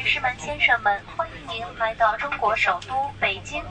[0.00, 3.62] 女士们、先生们，欢迎您来到中国首都北京。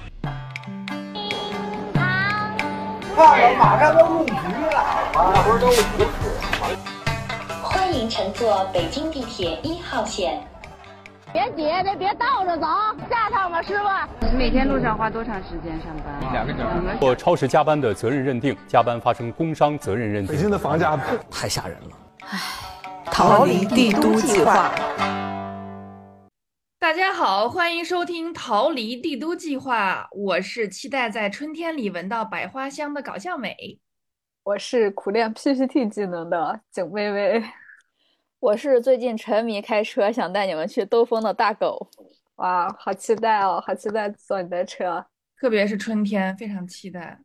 [3.16, 6.06] 看了马上都入局了，那不是都不
[7.64, 10.40] 欢迎乘坐北京地铁一号线。
[11.34, 12.68] 别挤，别别倒着走，
[13.10, 13.86] 下趟吧，师傅。
[14.28, 16.32] 你每天路上花多长时间上班？
[16.32, 16.96] 两个小时。
[17.00, 20.36] 做超时加班的责任认定，加班发生工伤责任认定。
[20.36, 20.96] 北京的房价
[21.32, 21.90] 太吓人了。
[22.30, 22.40] 唉，
[23.06, 24.70] 逃离帝都计划。
[26.80, 33.78] 大家好，欢迎收听《逃离帝都计划》，我是期待在春天里闻到百花香的搞笑美，
[34.44, 37.44] 我是苦练 PPT 技能的景薇薇。
[38.40, 41.90] 我是最近沉迷开车，想带你们去兜风的大狗。
[42.36, 43.62] 哇，好期待哦！
[43.68, 45.06] 好期待坐你的车，
[45.38, 47.20] 特别是春天，非常期待。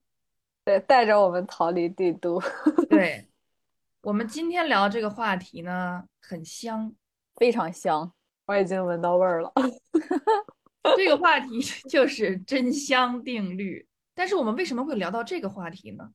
[0.64, 2.42] 对，带着我们逃离帝都。
[2.90, 3.28] 对，
[4.02, 6.92] 我们今天聊这个话题呢，很香，
[7.36, 8.12] 非常香，
[8.46, 9.52] 我已经闻到味儿了。
[10.96, 13.86] 这个话题就是真香定律。
[14.14, 16.08] 但是我们为什么会聊到这个话题呢？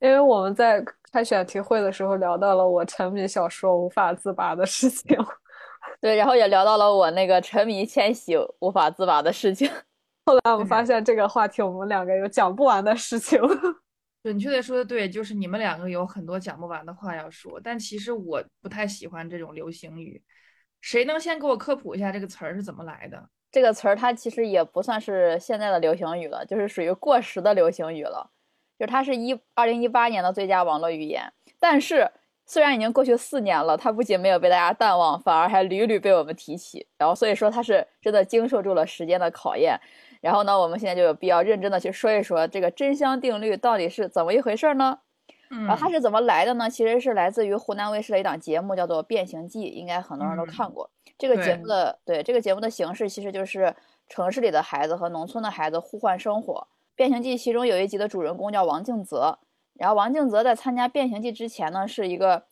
[0.00, 5.16] 因为我们在开选题会的时候聊到了我沉迷小说无法自拔的事情，
[6.02, 9.70] 对，然后也聊到了我那个沉迷千玺无法自拔的事情。
[10.26, 13.40] 后来我们发现这个话题我们两个有讲不完的事情。
[14.22, 17.60] 准确的说的对，就是你们两个有很多讲不完的话要说。
[17.62, 20.22] 但其实我不太喜欢这种流行语，
[20.84, 23.30] 谁能先给我科普一下这个词儿是怎么来的？
[23.50, 28.30] 这个词儿它其实也不算是现在的流行语了，就是属于过时的流行语了。
[28.78, 32.06] 就它是一二零一八年的最佳网络语言，但是
[32.44, 36.86] 虽然已经过去四年了，它不仅没有被大家淡忘，反而还屡屡被我们提起。
[36.98, 39.80] 然后所以说它是真的经受住了时间的考验。
[40.20, 44.98] 然后呢，我们现在就有必要认真的去说一说这个真香定律到底是怎么一回事呢？
[45.50, 46.68] 然后它是怎么来的呢？
[46.68, 50.90] 其实是来自于湖南卫视的一档节目，叫做《变形记》，应该很多人都看过。
[51.16, 53.74] 这个节目的对这个节目的形式其实就是
[54.08, 56.66] 城市里的孩子和农村的孩子互换生活。
[56.96, 59.38] 变形记其中有一集的主人公叫王静泽，
[59.74, 62.44] 然后王静泽在参加变形记之前呢，是一个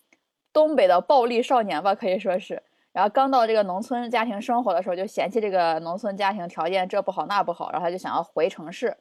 [0.53, 2.63] 东北的暴力少年吧，可以说是。
[2.93, 8.97] 然后刚到这个农村家庭生活的时候，就嫌弃这个农村家庭条件这不好那不好，然后他就想要回城市。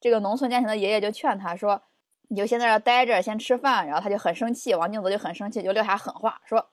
[0.00, 1.82] 这个农村家庭的爷爷就劝他说
[2.28, 6.64] ：“你就先在这待着，先吃饭。”然后他就很生气，王静泽就很生气，就撂下狠话，说：“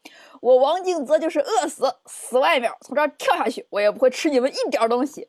[0.42, 5.28] 我王静泽就是饿死，死外面从这儿跳下去，我也不会吃你们一点东西。”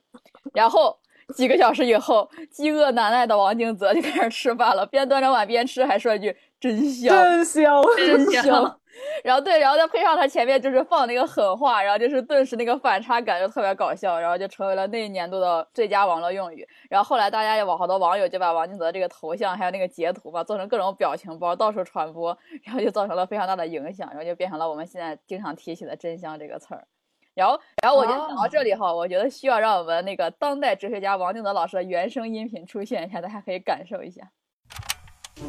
[0.55, 0.99] 然后。
[1.37, 8.81] 几个小时以后，饥饿难耐的王静泽就开始吃饭了，边端着碗边吃，还说一句“真香，真香，真香
[9.25, 16.67] ”。然后对，然后再配上他前面就是放那个狠话，然后就是顿时那个反差感就特别搞笑，然后就成为了那一年度的最佳网络用语。
[16.89, 26.87] 然后后来大家有好多网友就把王静泽这个头像还有那个截图嘛，做成各种表情包到处传播，然后就造成了非常大的影响，然后就变成了我们现在经常提起的“真香”这个词儿。
[27.35, 34.31] 然后，然后我就讲到这里哈，我觉得需要让我们那个当代哲学家王敬泽老师的原声音频出现一下，大家可以感受一下。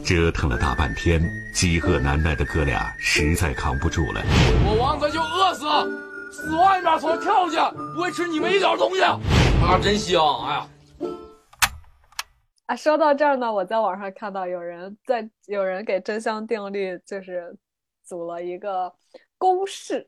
[0.04, 1.22] 折腾了大半天，
[1.54, 4.22] 饥饿难耐的哥俩实在扛不住了。
[4.66, 5.66] 我王泽就饿死，
[6.32, 9.02] 死外面从跳下，不会吃你们一点东西。
[9.02, 10.22] 啊，真香！
[10.46, 10.68] 哎呀，
[12.66, 17.56] 啊，说到这儿呢，我在网上看到有人在有人给真香定律就是
[18.04, 18.94] 组了一个
[19.38, 20.08] 公式。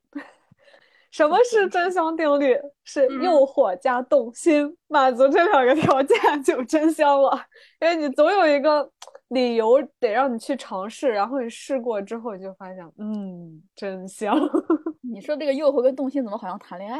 [1.16, 2.60] 什么是真香定律？
[2.84, 7.42] 是诱惑加动心，满足这两个条件就真香了。
[7.80, 8.92] 因为你总有一个
[9.30, 14.38] 理由得让你去尝试，然后你试过之后，你就发现，嗯，真香。
[15.02, 17.00] 你说这个诱惑跟动心怎么好像谈恋爱？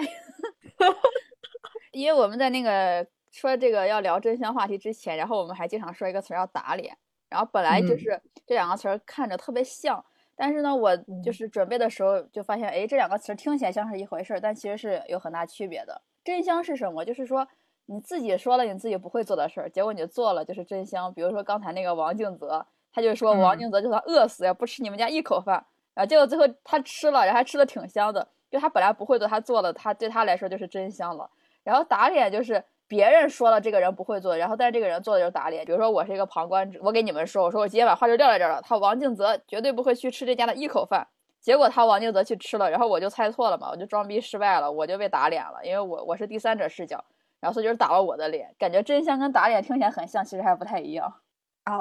[1.92, 6.98] 因为我们在那个说这个要聊真香话题之前，然后我们还经常说一个词叫打脸，
[7.30, 10.02] 然后本来就是这两个词看着特别像。
[10.36, 16.02] 但是呢，我就是准备的时候就发现，哎，这两个词听起来像是一回事儿，但其实是有很大区别的。
[16.24, 17.06] 真香是什么？
[17.06, 17.48] 就是说
[17.86, 21.14] 你自己说了你自己不会做的事儿，结果你做了就是真香。
[21.14, 31.30] 比如说刚才那个王静泽，他就说王静泽就算饿死也不吃你们家一口饭，然后结果最后他吃了，然后还吃的挺香的，就他本来不会做，他做了，他对他来说就是真香了。
[31.64, 32.64] 然后打脸就是。
[32.88, 35.66] 别人说了这个人不会做，然后但是这个人做的就是打脸。
[35.66, 41.08] 比如说我是一个旁观者，我给你们说，我说我今天把话就撂在这儿了，他王静泽绝对不会去吃这家的一口饭。
[41.42, 47.04] 结果他王静泽去吃了，然后我就猜错了嘛，我就装逼失败了，我就被打脸了，因为我我是第三者视角，
[47.40, 51.14] 然后所以就是打了我的脸，感觉真相跟打脸听起来很像，其实还不太一样。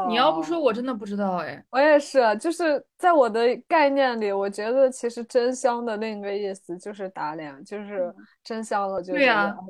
[0.09, 1.63] 你要不说，我真的不知道哎。
[1.71, 9.27] 我也是，就是在我的概念里，我觉得其实真香的另一个意思就是打脸，就是真香了，就是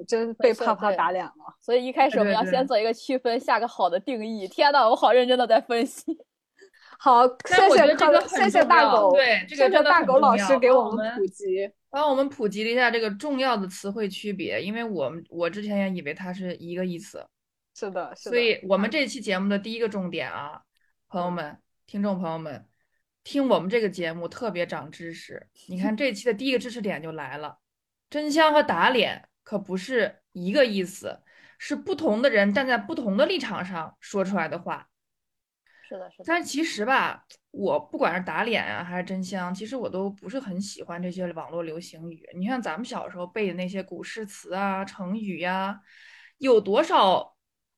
[0.06, 1.32] 真被啪啪打脸了。
[1.60, 4.46] 所以一开始我们要先做一个区分，下个好的定义。
[4.46, 6.16] 天呐，我好认真的在分析。
[7.00, 11.68] 好，谢谢这个谢谢大狗，对，谢谢大狗老师给我们普及。
[11.90, 17.26] 帮我们普及了一下这个重要的词汇区别，因为我们我之前也以为它是一个意思。
[17.74, 18.30] 是的，是的。
[18.30, 20.62] 所以我们这期节目的第一个重点啊，
[21.08, 22.66] 朋友们、听众朋友们，
[23.24, 25.48] 听我们这个节目特别长知识。
[25.68, 27.58] 你看这期的第一个知识点就来了，
[28.08, 31.20] 真香和打脸可不是一个意思，
[31.58, 34.88] 是不同的人站在不同的立场上说出来的话。
[35.88, 36.24] 是的，是的。
[36.26, 42.26] 但是其实吧，我不管是打脸啊，还是真香，其实我都不是很喜欢这些网络流行语。
[42.36, 45.80] 你看咱们小时候背的那些古诗词啊、成语呀，
[46.38, 47.33] 有多少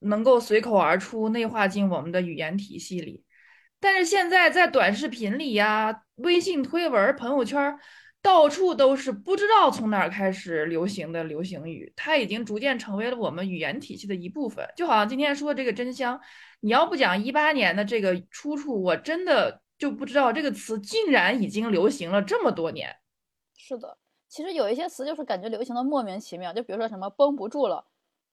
[0.07, 3.23] 能够随口而出、内化进我们的语言体系里？
[3.79, 7.79] 但是现在在短视频里呀、微信推文、朋友圈，
[8.23, 14.67] 到处都是不知道从哪儿开始流行的流行语，它已经逐渐成为了我们语言体系的一部分。
[14.77, 16.21] 就好像今天说的这个真香。
[16.61, 22.97] 你要不讲一八年的这个出处，我真的就不知道这个词竟然已经流行了这么多年。
[23.57, 27.85] 是的，其实有一些词就是感觉流行的莫名其妙，就比如说什么绷不住了，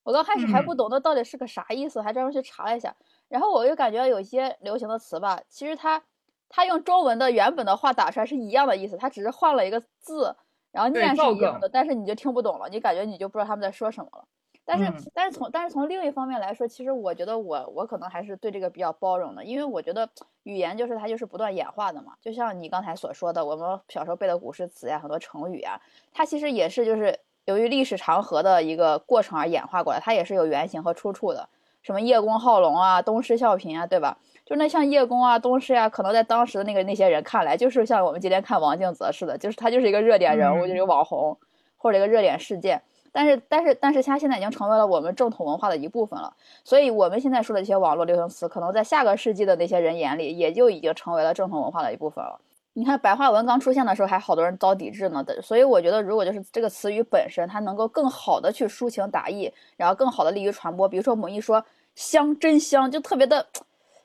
[0.03, 2.95] 我刚开始还不懂那到底是个啥意思，还专门去查了一下。
[3.29, 6.03] 然后我就感觉有一些流行的词吧，其实它
[6.49, 10.35] 它用中文的原本的话打出来是一样的意思，它只是换了一个字，
[10.71, 14.25] 然后念是一样的，但是你就听不懂了，你感觉你就不知道他们在说什么了。
[14.65, 20.09] 但是，但是从但是从另一方面来说，其实我觉得我我可能还是对这个比较包容的，因为我觉得
[20.43, 22.13] 语言就是它就是不断演化的嘛。
[22.21, 25.81] 就像你刚才所说的，我们小时候背的古诗词呀，很多成语啊，
[26.13, 31.49] 它其实也是就是由于历史长河的一个过程而演化过来，它也是有原型和出处的。
[31.81, 34.17] 什么叶公好龙啊，东施效颦啊，对吧？
[34.45, 41.37] 就那像叶公啊，东施呀，可能在当时的那个那些人看来，就是像我们今天看王静泽似的，就是他就是一个热点人物，就是一个网红
[41.77, 42.81] 或者一个热点事件。
[43.11, 46.33] 但是，但是，但是，他现在已经成为了我们正统文化的一部分了。
[46.63, 52.39] 所以，我们现在说的这些网络流行词，可能在下个世纪的那些人眼里，也就已经成为了正统文化的一部分了。
[52.75, 55.23] 你看，白话文刚出现的时候，还好多人遭抵制呢。
[55.43, 60.89] 所以，我觉得，如果就是这个词语本身，它能够更好的去抒情达意，然后更好的利于传播。
[60.89, 63.45] 比如说，某一说香，真香，就特别的，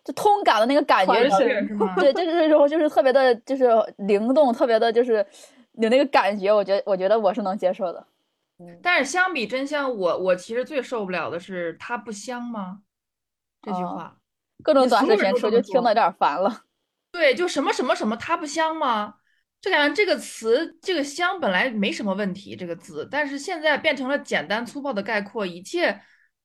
[0.04, 1.14] 就通感的那个感觉，
[1.96, 5.24] 对，就是这种，就是特别的，就是灵动，特别的，就是
[5.72, 6.52] 有那个感觉。
[6.52, 8.06] 我觉得，我觉得我是能接受的。
[8.82, 12.80] 但是相比真香，我我其实最受不了的是它不香吗？
[13.62, 14.14] 这句话，
[14.62, 16.64] 各种短视频说就听得有点烦了。
[17.18, 19.14] 对，就什么什么什么，它不香吗？
[19.60, 26.00] 就感觉这个词，这个香本来没什么问题，这个字，但是现在变成了简单粗暴的概括一切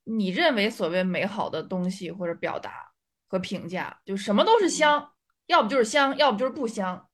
[0.05, 2.71] 你认为所谓美好的东西或者表达
[3.27, 5.11] 和评价，就什么都是香，
[5.45, 7.07] 要不就是香，要不就是不香。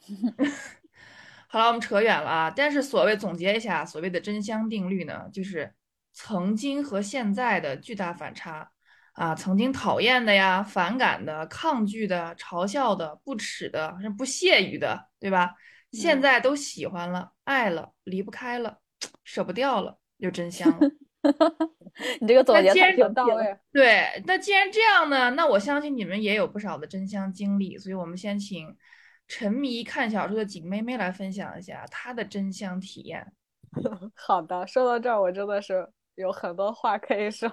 [1.48, 2.52] 好了，我们扯远了啊。
[2.54, 5.72] 但是所谓总结一下，所谓的真香定律呢，就是
[6.12, 8.72] 曾经和现在的巨大反差
[9.16, 9.34] 啊。
[9.34, 15.54] 曾经讨厌的呀、反感的、抗拒的、嘲笑的、不耻的、不屑于的，对吧？
[15.92, 18.78] 现在都喜欢了、爱了、离不开了、
[19.24, 20.90] 舍不掉了，就真香了。
[22.20, 23.58] 你这个总结挺到位。
[23.72, 28.76] 对，那既然这样呢，那我相信你们也有不少的真香经历，所以我们先请。
[29.28, 33.32] 沉迷看小说的景妹妹来分享一下她的真香体验。
[34.14, 35.84] 好的，说到这儿，我真的是
[36.14, 37.50] 有很多话可以说，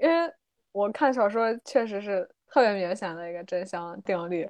[0.00, 0.32] 因为
[0.76, 4.48] 我看小说确实是特别明显的一个真香定律。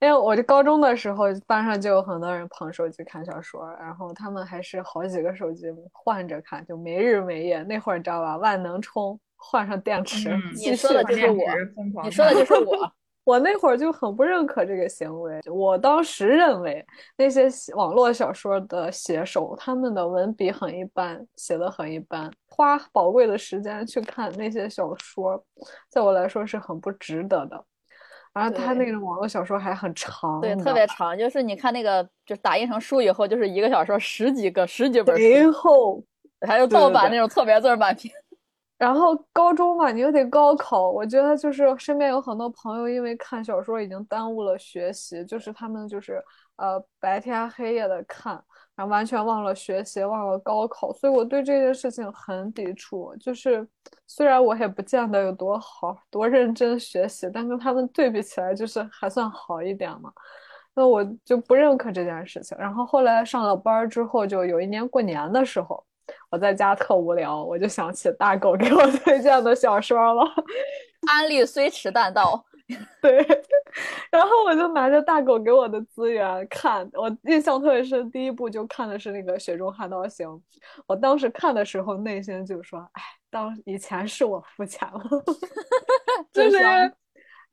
[0.00, 7.62] 因为我就高中的时候，班上就有很多人捧手机看小说，然后他们还是好几个手机换着看，就没日没夜。
[7.64, 8.38] 那会儿你知道吧？
[8.38, 11.44] 万能充，换上电池，你说的就是我，
[12.02, 12.92] 你说的就是我。
[13.30, 15.40] 我那会儿就很不认可这个行为。
[15.48, 16.84] 我当时认为
[17.16, 25.40] 那些网络小说的写手，他们的文笔很一般，写的很一般，花宝贵的时间去看那些小说，
[25.88, 27.64] 在我来说是很不值得的。
[28.32, 36.04] 然后他那个网络小说还很长，对，特别长，就是你看那个，就打印成书以后，就是一个小说十几个、十几本书，厚，
[36.46, 38.10] 还有盗版那种错别字满屏。
[38.80, 46.14] 然后高中嘛，你又得高考，我觉得就是身边有很多朋友因为看小说已经耽误了学习，就是他们就是
[46.56, 48.42] 呃白天黑夜的看，
[48.74, 53.14] 然后完全忘了学习，忘了高考，所以我对这件事情很抵触。
[53.16, 53.68] 就是
[54.06, 60.10] 虽然我也不见得有多好多认真学习，但跟他们对比起来，就是还算好一点嘛。
[60.74, 62.56] 那我就不认可这件事情。
[62.58, 65.84] 然后后来上了班之后，就有一年过年的时候。
[66.30, 70.22] 我在家特无聊，我就想起大狗给我 推荐的小说了。
[71.06, 72.44] 安利虽迟但到，
[73.00, 73.26] 对。
[74.10, 78.10] 然后我就拿着大狗给我的资源看，我印象特别深。
[78.10, 80.28] 第一部就看的是那个《雪中悍刀行》，
[80.86, 85.00] 我当时看的时候内心就说：“哎，当以前是我肤浅了。
[86.32, 86.58] ”就是，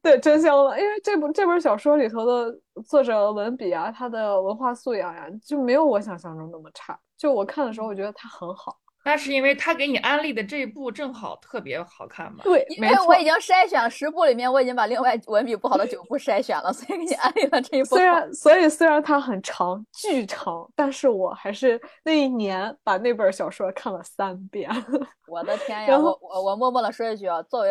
[0.07, 6.97] 对真香了，因为这部这本小说里头的作者文笔啊，他的文化素养呀，就没有我想象中那么差。
[7.17, 8.77] 就我看的时候，我觉得他很好。
[9.03, 12.39] 那是因为他给你安利的这一部正好特别好看嘛？
[12.43, 17.95] 对，因为我已经筛选了十部里面，我已经把另外文笔不好的九部筛选了，所以给你安利了这一部。
[17.95, 24.69] 虽然，所以虽然它很长，巨长，但是我还是那一年把那本小说看了三遍。
[25.27, 25.97] 我的天呀！
[25.97, 27.69] 我我我默默的说一句啊，作为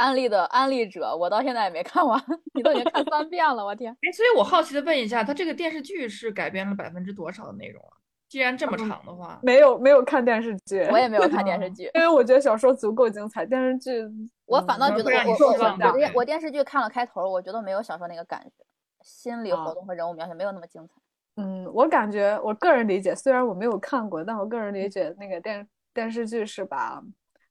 [0.00, 2.18] 安利的安利者，我到现在也没看完，
[2.54, 3.92] 你都已经看三遍了，我天！
[3.92, 8.00] 哎，所以我好奇的问一下，他这个电视剧是改编了百分之多少的内容啊？
[8.26, 14.02] 既然这么长的话，没有没有看电视剧，我也没有看电视 剧，因为我觉得小说足够精彩，电视剧
[14.46, 18.64] 我反倒觉得我我我我电视剧看了开头，我觉得没有小说那个感觉，
[19.02, 20.94] 心理活动和人物描写没有那么精彩。
[21.36, 27.02] 嗯，我感觉我个人理解，虽然我没有看过，但我个人理解那个电电视剧是把。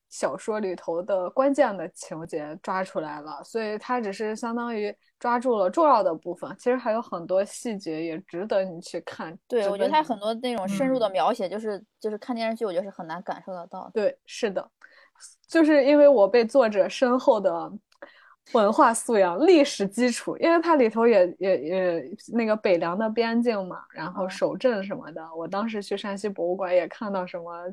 [0.09, 6.49] 小说里头的关键的情节抓出来了，所以它只是相当于抓住了重要的部分。
[6.57, 9.37] 其实还有很多细节也值得你去看。
[9.47, 13.87] 对，我觉得它很多那种深入的描写，就是就是看电视剧，我觉得是很难感受得到。
[13.93, 14.67] 对，是的，
[15.47, 17.71] 就是因为我被作者深厚的
[18.53, 25.23] 文化素养、历史基础，因为它里头也也也那个北凉的边境嘛，然后守镇什么的。
[25.35, 27.71] 我当时去山西博物馆也看到什么。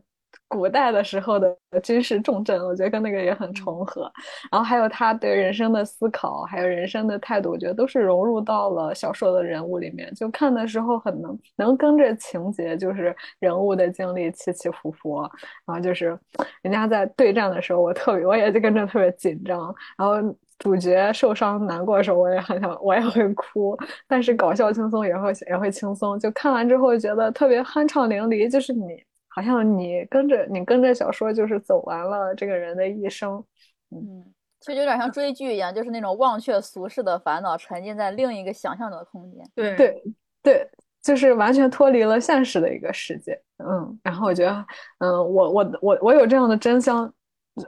[0.49, 4.11] 古代的时候的军事重镇，我觉得跟那个也很重合。
[4.51, 10.13] 然后还有他对人生的思考，还有人生的态度，我觉得都是融入到了小说的人物里面。
[10.15, 15.21] 就看的时候很能能跟着情节，就是人物的经历起起伏伏。
[15.67, 16.19] 然后就是
[16.63, 19.75] 人家在对战的时候，我特别我也就跟着特别紧张。
[19.99, 20.17] 然后
[20.59, 23.77] 主角受伤难过的时候，我也很想我也会哭。
[24.07, 26.19] 但是搞笑轻松也会也会轻松。
[26.19, 29.03] 就看完之后觉得特别酣畅淋漓，就是你。
[29.37, 33.45] 好像你跟着你跟着小说，就是走完了这个人的一生，
[33.91, 34.25] 嗯，
[34.61, 39.45] 其实有点像追剧一样，就是那种忘却俗世的烦恼，沉浸在另一个想象的空间。
[39.55, 40.03] 对对
[40.43, 40.71] 对，
[41.03, 43.39] 就是完全脱离了现实的一个世界。
[43.59, 44.67] 嗯，然后我觉得，
[45.01, 47.13] 嗯，我我我我有这样的真相。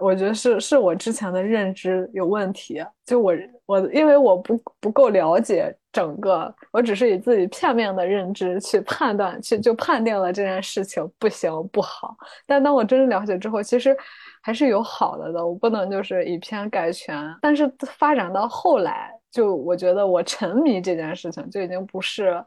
[0.01, 3.33] 我觉得是是我之前的认知有问题，就我
[3.69, 12.17] 我因为我不不够了解整个，我只是以自己片面的认知去判断，去就判定了这件事情不行不好。
[12.47, 13.95] 但当我真正了解之后，其实
[14.41, 17.15] 还是有好的的，我不能就是以偏概全。
[17.43, 22.43] 但是发展到后来，就我觉得我沉迷这件事情就已经不是。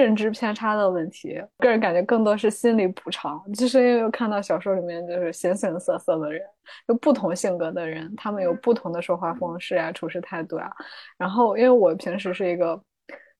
[0.00, 6.42] 认知偏差的问题，个人感觉更多是心理补偿，就是因为看到小说里面就是形形色色的人，
[6.88, 10.70] 有不同性格的人，他们有不同的说话方式啊，处事态度啊。
[11.16, 12.80] 然后，因为我平时是一个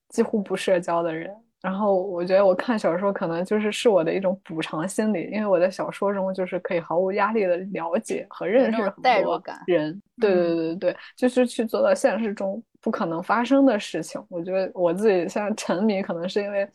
[0.09, 1.31] 几乎不社交的人。
[1.63, 14.23] 然后我觉得我看小说可能就是是我的一种补偿心理，因为我在小说中就是可以毫无压力的了解和认识很多人，对对对对对，就是去做到现实中不可能发生的事情。
[14.29, 16.69] 我觉得我自己现在沉迷，可能是因为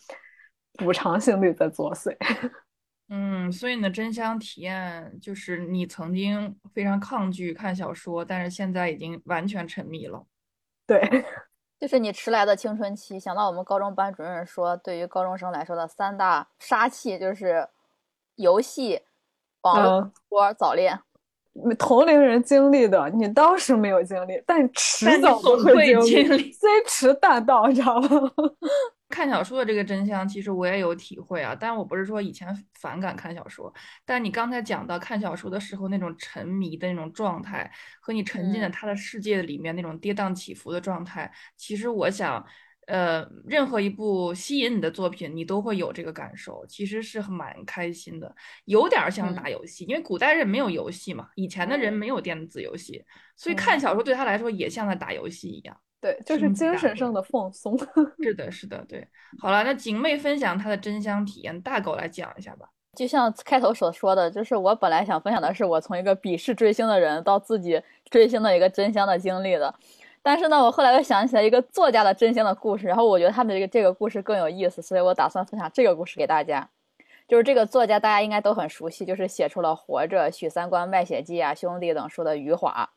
[0.73, 2.15] 补偿心理在作祟。
[3.07, 10.25] 嗯，所以你的真香体验就是你曾经非常抗拒看小说，但是现在已经完全沉迷了。
[10.87, 10.99] 对。
[11.81, 17.67] 就是你迟来的青春期，想到我们高中班主任说，对于高中生来说的三大杀器就是
[18.35, 19.01] 游戏、
[19.61, 20.11] 网络、
[20.51, 20.99] 嗯、早恋。
[21.79, 28.31] 同龄人经历的，你当时没有经历，但迟早都会经历，虽迟但到，你知道吗？
[29.11, 31.55] 看小说的这个真相，其实我也有体会啊。
[31.59, 32.47] 但我不是说以前
[32.79, 33.71] 反感看小说，
[34.05, 42.43] 但你刚才讲到看小说的时候那种沉迷的那种状态，和你沉浸在他的世界里面那种跌宕起伏的状态，其实我想，
[42.87, 53.03] 呃，任何一部吸引你的作品，你都会有这个感受，其实是蛮开心的，有点像打游戏，因为古代人没有游戏嘛，以前的人没有电子游戏，
[53.35, 55.77] 所以看小说对他来说也像在打游戏一样。
[56.01, 57.77] 对，就是精神上的放松。
[58.21, 59.07] 是的，是的，对。
[59.39, 62.67] 好了，那景妹分享她的真香体验，大狗来讲一下吧。
[62.97, 69.73] 就像开头所说的，就是我本来想分享的是我从一个鄙视追星的人到自己追星的一个真香的经历的，
[70.21, 76.67] 但是呢，我后来又想起来一个作家的真香的故事，然后我觉得他们这个这个故事更有意思，所以我打算分享这个故事给大家。
[77.27, 82.89] 就是这个作家大家应该都很熟悉，就是写出了《活着》《许三观卖血记》啊《兄弟》等书的余华。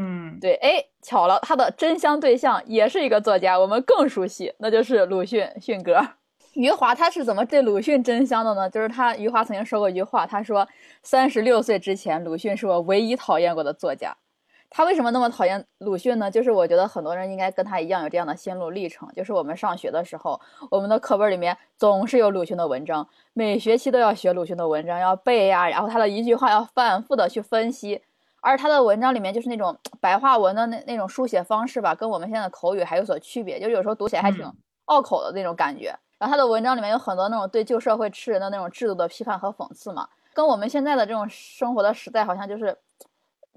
[0.00, 6.00] 嗯，对，哎，巧了，他的真香对象也是一个作家，我们更熟悉，那就是鲁迅，迅哥。
[6.54, 8.70] 余华他是怎么对鲁迅真香的呢？
[8.70, 10.66] 就是他，余华曾经说过一句话，他说
[11.02, 14.16] ：“三十六岁之前，鲁迅是我唯一讨厌过的作家。”
[14.70, 16.30] 他为什么那么讨厌鲁迅呢？
[16.30, 20.40] 就是我觉得很多人应该跟他一样有这样的心路历程，就是我们上学的时候，
[20.70, 28.00] 我们的课本里面总是有鲁迅的文章，每学期都要学鲁迅的文章，要背呀，然后他的一句话要反复的去分析。
[28.40, 34.44] 而他的文章里面就是那种白话文的那那种书写方式吧，跟我们现在的口语还有所区别，就是有时候读起来还挺
[34.86, 35.94] 拗口的那种感觉。
[36.18, 42.76] 然后他的文章里面有很多那种对旧社会吃人的那种制度的批判和讽刺嘛，跟我们现在的这种生活的时代好像就是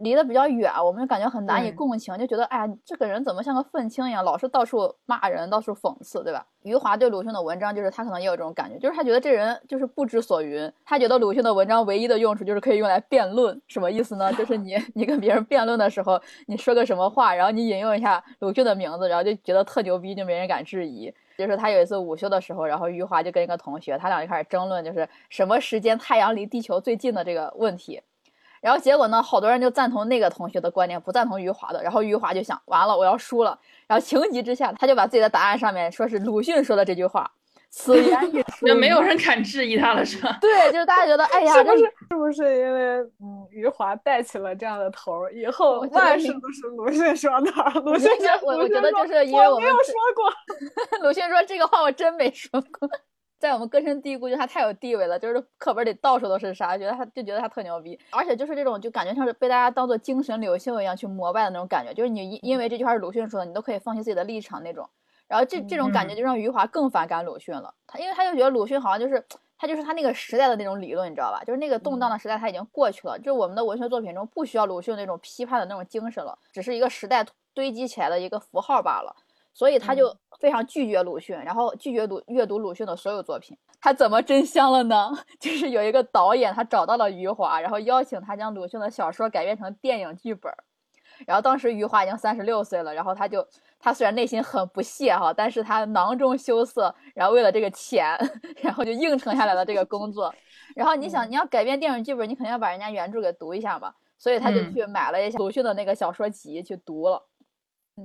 [0.02, 6.46] 离得比较远，我们就感觉很难以共情，就觉得哎呀，这个人怎么像个愤青一样，老是到处骂人，到处讽刺，对吧？
[6.64, 14.32] 余华对鲁迅的文章，就是他可能也有这种感觉，就是他觉得这人就是不知所云，他觉得鲁迅的文章唯一的用处就是可以用来辩论，什么意思呢？
[14.34, 21.14] 就是你 你跟别人辩论的时候，你说个什么话，然后你引用一下鲁迅的名字，然后就觉得特牛逼，就没人敢质疑。
[21.38, 28.00] 就是他有一次午休的时候，然后余华就跟一个同学，他俩就开始争论，就是什么时间太阳离地球最近的这个问题。
[28.62, 31.82] 然后结果呢，好多人就赞同那个同学的观点，不赞同余华的。
[31.84, 33.60] 然后余华就想，完了，我要输了。
[33.88, 37.30] 然后情急之下，他就把自己的答案上面说是鲁迅说的这句话。
[37.74, 40.38] 此言一出，就没有人敢质疑他了，是吧？
[40.42, 47.50] 对，就是大家觉得， 哎呀，是不是是不是因为嗯，余华带起了这样的头儿，以后万事都是鲁迅说的。
[47.80, 48.12] 鲁迅，
[48.44, 50.30] 我我觉得就是因为我没有说过，
[51.08, 52.90] 鲁迅说这个话我真没说过，
[53.42, 64.88] 在我们根深蒂固，就他太有地位了，就是课本里到处都是啥，觉得他就觉得他特牛逼，而且就是这种就感觉像是被大家当做精神领袖一样去膜拜的那种感觉，就是你因因为这句话是鲁迅说的，你都可以放弃自己的立场那种。
[65.28, 69.26] 然后这这种感觉就让余华更反感鲁迅了，他因为他就觉得鲁迅好像就是
[69.58, 71.42] 他就是他那个时代的那种理论，你知道吧？
[71.44, 79.16] 就是那个动荡的时代他已经过去了，就我们的文学作品中不需要鲁迅那种批判的那种精神了，只是一个时代堆积起来的一个符号罢了。
[79.54, 83.58] 所以他就非常拒绝鲁迅，然后拒绝读阅读鲁迅的所有作品。
[83.80, 85.12] 他怎么真香了呢？
[85.40, 90.52] 就是有一个导演他找到了余华，然后邀请他将鲁迅的小说改编成电影剧本。
[91.28, 93.48] 然后当时余华已经三十六岁了，然后他就。
[93.84, 98.16] 他虽然内心很不屑哈，但是他囊中羞涩，然后为了这个钱，
[98.62, 100.32] 然后就应承下来了这个工作。
[100.78, 107.28] 然后你想，你要改编电影剧本，你肯定要把人家原著给读一下嘛，所以他就去买了一下鲁迅的那个小说集去读了，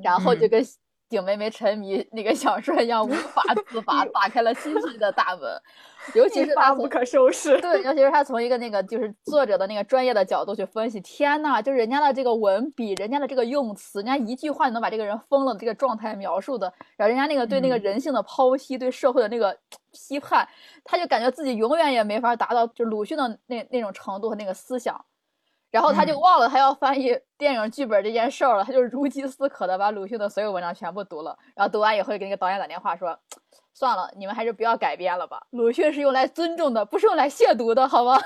[0.02, 0.64] 然后就跟。
[1.08, 5.50] 景妹妹沉迷那个小说一样无法 自拔，打开了新世界的大门。
[6.14, 7.60] 尤其是他不可收拾。
[7.60, 19.56] 对，尤其是他从一个那个就是作者的那个专业的角度去分析，天呐，就是人家的这个文笔，人家的这个用词，人家一句话就能把这个人疯了的这个状态描述的，然后人家那个对那个人性的剖析，对社会的那个
[19.92, 20.49] 批判，
[20.84, 25.04] 他就感觉自己永远也没法达到就鲁迅的那那种程度和那个思想。
[25.70, 31.36] 然后他就忘了他要翻译电影剧本这件事儿了，他就如饥似渴的把鲁迅的所有文章全部读了。
[31.54, 33.18] 然后读完以后，给那个导演打电话说
[33.74, 35.46] ：“算了，你们还是不要改编了吧。
[35.50, 38.16] 鲁迅是用来尊重的，不是用来亵渎的，好吗？”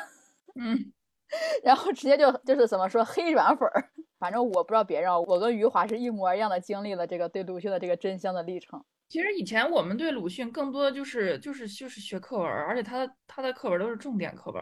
[0.60, 0.92] 嗯。
[1.62, 8.84] 然后直接就就是怎么说黑软粉儿，反正我不知道别人，我跟余华是一模一样的经历了这个对鲁迅的这个真香的历程。
[9.08, 14.60] 其实以前我们对鲁迅更多的就是就是就是学课文，而且他他的课文都是重点课文。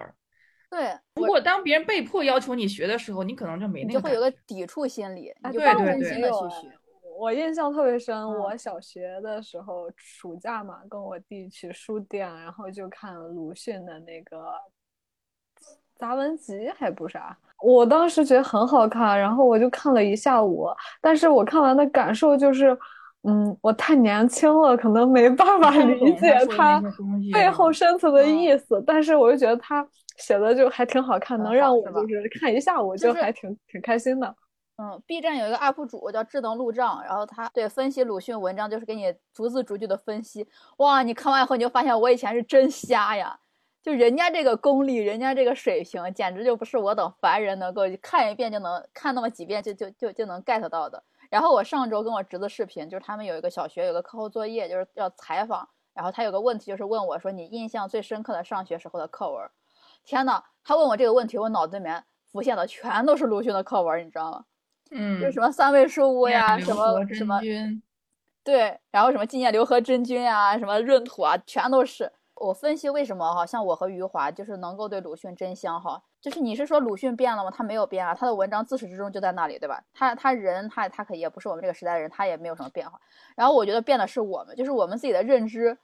[0.70, 6.70] 对，如果当别人被迫要求你学的时候，你可能就没那个，就会有个抵触心理，你就不真心的去学。
[7.18, 14.52] 我印象特别深，我小学的时候暑假嘛，跟我弟去书店，然后就看鲁迅的那个
[15.96, 17.36] 杂文集，还不啥。
[17.60, 20.68] 我当时觉得很好看，然后我就看了一下午，
[21.00, 22.76] 但是我看完的感受就是。
[23.24, 26.80] 嗯，我太年轻了，可能没办法理解他
[27.32, 28.82] 背后深层的意思。
[28.86, 29.86] 但是我就觉得他
[30.18, 34.34] 写的就还挺好看，能让我就是看一下午就还挺挺开心的。
[34.76, 40.46] 嗯，B 站有一个 UP 主叫智能路障，然后他对分析鲁迅文章就是给你逐字逐句的分析。
[40.76, 43.36] 哇，你看完以后你就发现我以前是真瞎呀！
[43.82, 51.02] 就人家这个功力，人家这个水平，简直就不是我等凡人能够看一遍就能看那么几遍就就就就能 get 到的。
[51.28, 55.68] 然后我上周跟我侄子视频，就是他们有一个小学有个课后作业，就是要采访。
[55.92, 59.44] 然后他有个问题，就是问我说：“你印象最深刻的上学时候的课文？”
[60.08, 64.42] 天呐，他问我这个问题，我脑子里面浮现的全都是鲁迅的课文，你知道吗？
[64.90, 67.38] 嗯，就什么三味书屋呀，什么什么，
[68.42, 72.10] 对，然后什么纪念刘和珍君呀，什么闰土啊，全都是。
[72.36, 77.50] 我分析为什么哈，像我和余华就是能够对鲁迅真香哈，就是你是说鲁迅变了吗？
[77.50, 79.84] 他没有变啊，他的文章自始至终就在那里，对吧？
[79.92, 82.98] 他他人他他可也不是我们这个时代的人，他也没有什么变化。
[83.36, 85.76] 然后我觉得变的是我们，就是我们自己的认知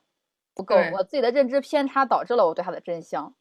[0.54, 3.34] 不够，我自己的认知偏差导致了我对他的真香。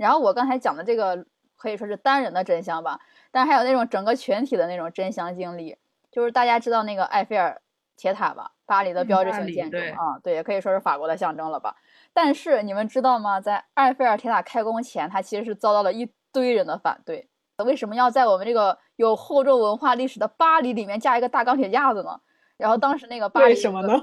[0.00, 2.98] 然后我刚才讲的这个可以说是单人的真香吧，
[3.30, 5.76] 但是还有那种整个群体的那种真香经历，
[6.10, 7.60] 就是大家知道那个埃菲尔
[7.98, 11.76] 铁塔吧，巴黎的标志性建筑啊，对，也可以说是法国的象征了吧。
[12.14, 13.38] 但是你们知道吗？
[13.38, 17.28] 在埃菲尔铁塔开工前，它其实是遭到了一堆人的反对。
[17.66, 22.18] 为什么要在我们这个有厚重文化历史的巴黎里面架一个大钢铁架子呢？
[22.56, 24.00] 然后当时那个巴黎为什么呢？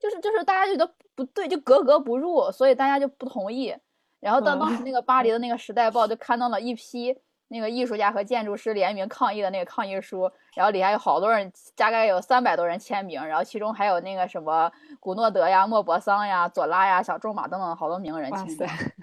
[0.00, 3.72] 就是就是大家觉得不对，就格格不入，所以大家就不同意。
[4.20, 7.16] 然后到当时那个巴黎的那个《时代报》就刊登了一批
[7.48, 18.58] 那个艺术家和建筑师联名抗议的那个抗议书，然后底下有好多人，大概有三百多人签名，然后其中还有那个什么古诺德呀、莫泊桑呀、左拉呀、小仲马等等好多名人签名，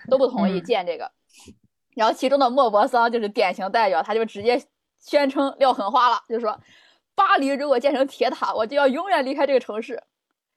[0.09, 1.11] 都不同意建这个。
[1.95, 4.63] 然后其中的莫泊桑就是典型代表，他就直接
[4.99, 6.57] 宣称撂狠话了，就说
[7.15, 10.01] 巴黎如果建成铁塔，我就要永远离开这个城市。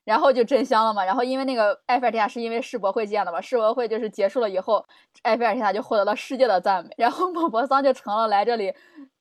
[0.04, 1.04] 然后就真香了嘛。
[1.04, 4.84] 然后因为那个埃菲尔铁塔是因为世博会建的嘛，世博会就是结束了以后，
[5.22, 6.90] 埃菲尔铁塔就获得了世界的赞美。
[6.98, 8.72] 然后莫泊桑就成了来这里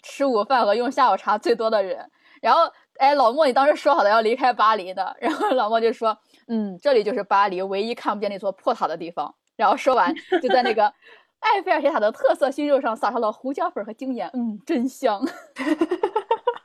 [0.01, 2.09] 吃午饭和用下午茶最多的人。
[2.41, 2.61] 然后
[2.97, 9.33] 哎，老莫，你当时说好的要离开巴黎的，然后老莫就说，嗯，这里就是巴黎唯一看不见那座破塔的地方。
[9.57, 10.85] 然后说完就在那个
[11.41, 15.21] 埃菲尔铁塔的特色熏肉上撒上了胡椒粉和精盐，嗯，真香。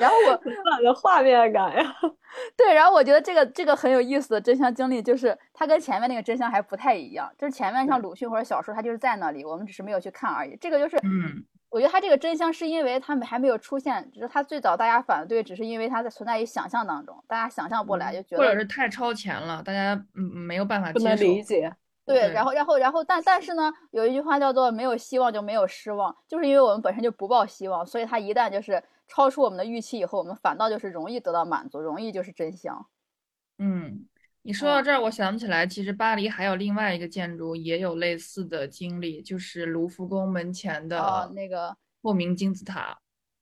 [0.00, 1.96] 然后我满的画面感呀，
[2.56, 10.56] 对，然后我觉得这个这个很有意思的真香经历，就是它跟前面那个真香还不太一样，就是前面像鲁迅或者小说，它就是在那里，我们只是没有去看而已。
[10.60, 21.72] 这个就是，嗯，我觉得它这个真香是因为他们还没有出现，只是它最早大家反对，只是因为它在存在于想象当中，大家想象不来，就觉得或者是太超前了，大家嗯没有办法不能理解。
[22.06, 28.82] 对，然后然后然后但但是呢，有一句话叫做没有希望就没有失望，就是因为我们本身就不抱希望，所以他一旦就是。
[29.12, 32.86] 超出我们的预期以后，我们反倒就是容易得到满足，容易就是真香。
[33.58, 34.06] 嗯，
[34.42, 42.96] 你说到这儿，我想起来，其实巴黎还有另外一个建筑也有类似的经历，就是卢浮宫门前的那个透明金字塔。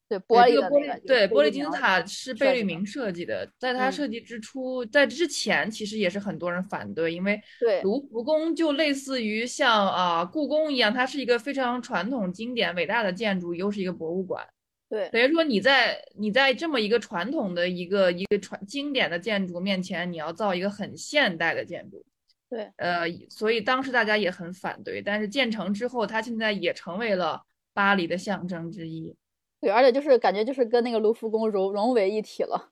[0.09, 1.01] 对，玻璃的那个。
[1.07, 14.43] 对，玻璃金字塔是贝聿铭设计的，在他设计之初，在之前其实也是很多人反对，因为对卢浮宫就类似于像啊故宫一样，它是一个非常传统、经典、伟大的建筑，又是一个博物馆。
[14.89, 22.03] 对，等于说你在你在这么一个传统的一个一个传经典的建筑面前，你要造一个很现代的建筑，
[22.49, 27.43] 对，呃，所以当时大家也很反对，但是建成之后，它现在也成为了
[27.75, 29.15] 巴黎的象征之一。
[29.61, 32.71] 对，而且就是感觉就是跟那个卢浮宫融融为一体了。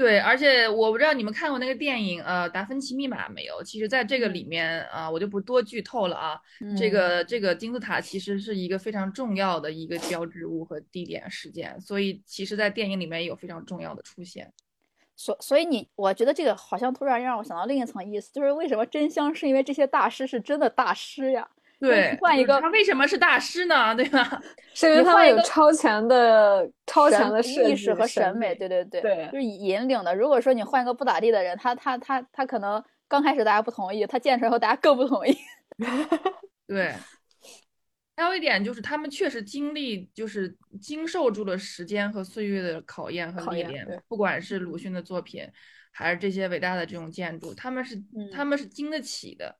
[0.00, 3.62] 对，而且我不知道你们看过那个电影，呃，《达芬奇密码》没有？
[3.62, 6.40] 其实，在这个里面啊，我就不多剧透了啊。
[6.74, 14.50] 这个这个金字塔其实是一个非常重要的一个标志物和地点事件，所以其实，在电影里面有非常重要的出现。
[15.16, 19.34] 所所以你，我觉得这个好像突然让我想到另一层意思，就是为什么真香？
[19.34, 21.46] 是因为这些大师是真的大师呀。
[21.80, 23.92] 对，换一个，他为什么是大师呢？
[23.96, 24.42] 对吧？
[24.74, 28.54] 是因为他们有超前的、超前的意识和审美。
[28.54, 30.14] 对对对，对，就是引领的。
[30.14, 35.34] 如果说你换一个不咋地的人，他他他他可能刚开始大家不同意，他建出来后大家更不同意。
[36.68, 36.94] 对，
[38.14, 43.86] 还有一点就是他们确实经历，就是经受住了时间和岁月的考验和历练。
[44.06, 45.48] 不管是鲁迅的作品，
[45.92, 47.96] 还是这些伟大的这种建筑，他们是
[48.30, 49.56] 他们是经得起的。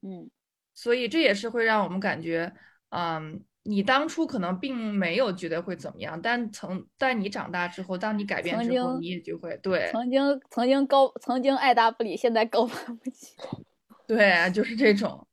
[0.00, 0.30] 嗯。
[0.78, 2.52] 所以这也是会让我们感觉，
[2.90, 13.34] 嗯，你当初可能并没有觉得会怎么样，但曾但你长大之后，当你改变之后，你也就会对曾经曾经高曾经爱答不理，现在高攀不起，
[14.06, 15.26] 对，就是这种。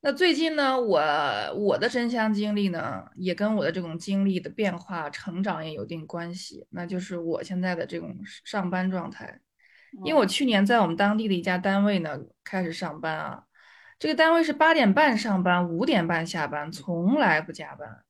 [0.00, 1.02] 那最近呢，我
[1.54, 6.66] 我的真香经历呢，也跟我的这种经历的变化、成长也有一定关系。
[6.70, 9.38] 那就是我现在的这种上班状态，
[10.02, 13.42] 因为我去年在我们当地的一家单位呢开始上班啊。
[13.98, 18.02] 这个单位是八点半上班，五点半下班，从来不加班。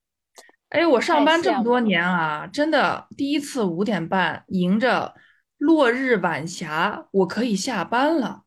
[0.70, 5.14] 哎，我上班这么多年啊，真的第一次五点半迎着
[5.58, 8.42] 落日晚霞，我可以下班了。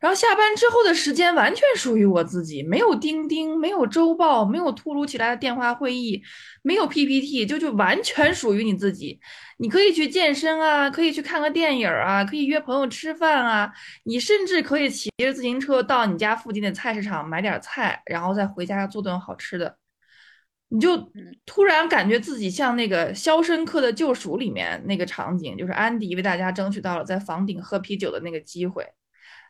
[0.00, 6.22] 然后下班之后的时间完全属于我自己，没有钉钉，没有周报，没有突如其来的电话会议，
[6.62, 9.18] 没有 PPT，就就完全属于你自己。
[9.58, 13.72] 你可以去健身啊，可以去看个电影啊，可以约朋友吃饭啊，
[14.04, 19.76] 你甚至可以骑着自行车到你家附近的菜市场买点菜，然后再回家做顿好吃的。
[20.68, 21.10] 你就
[21.44, 28.86] 突然感觉自己像那个《肖申克的救赎》里面那个场景，就是安迪为大家争取到了在房顶喝啤酒的那个机会。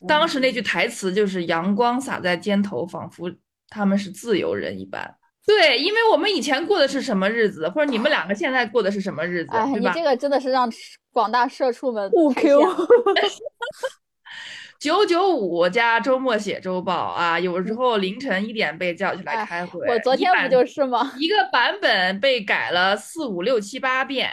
[0.06, 3.32] 当时那句台词就是“阳光洒在肩头，仿佛
[3.68, 5.16] 他们是自由人一般”。
[5.46, 10.70] 对，因为我们以前过的是什么日子，或者你们两个现在过的是什么日子，哎，你这个真的是让
[11.10, 12.60] 广大社畜们误 Q。
[14.78, 19.84] 九九五加周末写周报啊，有时候凌晨一点被叫起来开会。
[19.88, 21.14] 我昨天不就是吗？
[21.18, 24.30] 一个版本被改了四五六七八遍。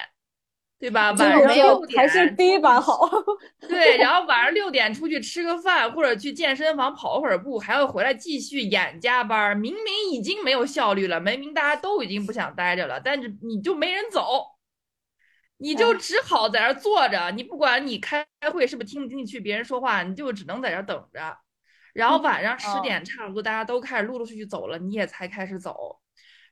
[0.85, 1.11] 对吧？
[1.13, 3.09] 晚上六点还是第一版好。
[3.67, 9.57] 对，然后晚上六点出去吃个饭，或者去健身房跑会儿步，还要回来继续演加班。
[9.57, 14.45] 明明已经没有效率了，明明大家都已经不想待着了，但是你就没人走，
[15.57, 17.31] 你就只好在那坐着。
[17.31, 21.35] 你不管你开会是不是听不进去别人说话，你就只能在这等着。
[21.95, 25.97] 然后晚上十点差不多大家都开始陆陆续续走了，你也才开始走。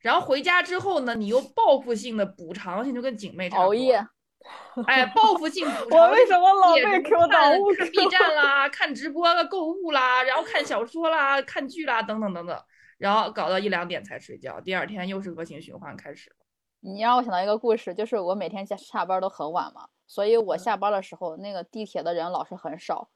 [0.02, 4.04] 然后回家之后呢，你又报复性的补偿性，就跟警妹差不多熬夜。
[4.88, 6.00] 哎，报复性补偿。
[6.00, 12.60] 我为什么老被 Q 到物看 B 站啦，看直播啦，购物啦，然后看小说啦，看剧啦，等等等等，
[12.98, 16.36] 然后搞到一两点才睡觉，第二天又是恶性循环开始。
[16.82, 23.08] 你让我想到一个故事，就是我每天下下班都很晚嘛，所以我下班的时候，那个地铁的人老是很少。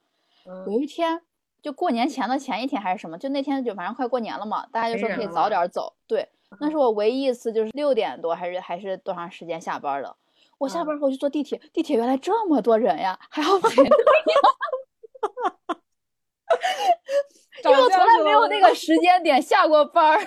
[0.66, 1.22] 有一天，
[1.62, 5.94] 就过年前的前一天还是什么，就那天就反正快过年了嘛，大家就说可以早点走。
[6.08, 6.30] 对，
[6.62, 10.16] 那是我唯一一次就是六点多还是还是多长时间下班的。
[10.58, 13.86] 我下班后去坐地铁，地铁原来这么多人呀，还要排队。
[17.64, 20.20] 因为我从来没有那个时间点下过班儿。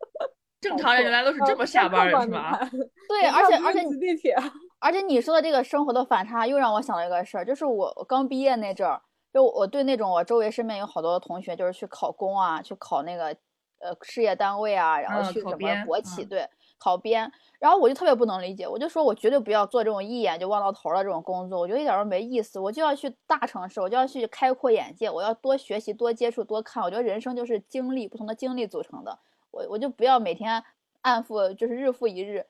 [0.60, 2.58] 正常人原来都是这么下班的，是吧？
[3.08, 4.34] 对，而且而且地铁，
[4.78, 9.00] 而且你说的这个生活的反差，又让我想到一个事儿，就是我我刚毕业那阵儿，
[9.32, 13.26] 就我对那种我周围身边有好多同学，就是去考公啊，去考那个
[13.78, 17.30] 呃事业单位啊，然后去什么国企，对，考编。
[17.58, 22.60] 然后我就特别不能理解，我就说我绝对不要做这种一眼就望到头的这种工作，我觉得一点都没意思。
[22.60, 26.82] 我就要去大城市，我就要去开阔眼界，我要多学习、多接触、多看。
[26.82, 29.18] 我觉得人生就是经历，不同的经历组成的。
[29.50, 30.62] 我我就不要每天
[31.00, 32.44] 按复就是日复一日。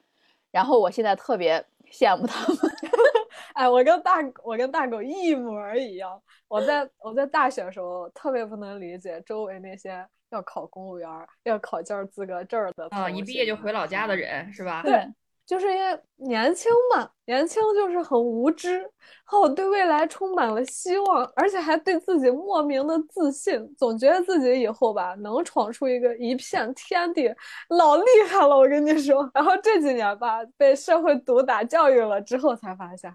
[0.51, 2.59] 然后我现在特别羡慕他们。
[3.55, 6.21] 哎，我跟大我跟大狗一模一样。
[6.49, 10.05] 我在我在大学的时候特别不能理解周围那些。
[10.35, 11.09] 要考公务员，
[11.45, 13.09] 要考教师资格证的啊！
[13.09, 14.83] 一毕业就回老家的人是吧？
[14.83, 15.07] 对，
[15.47, 18.91] 就是因为年轻嘛，年轻就是很无知，然
[19.27, 27.33] 后对未来充满了希望，而且还对自己莫名的自信，总觉得自己以后吧能闯出一个一片天地，
[27.69, 29.31] 老厉害了，我跟你说。
[29.33, 33.15] 然后这几年吧，被社会毒打教育了之后，才发现，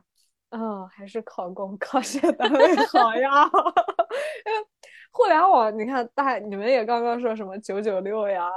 [0.52, 3.50] 嗯，还是考公考事业单位好呀。
[5.12, 8.48] 互联网，你看大你们也刚刚说什么九九六呀，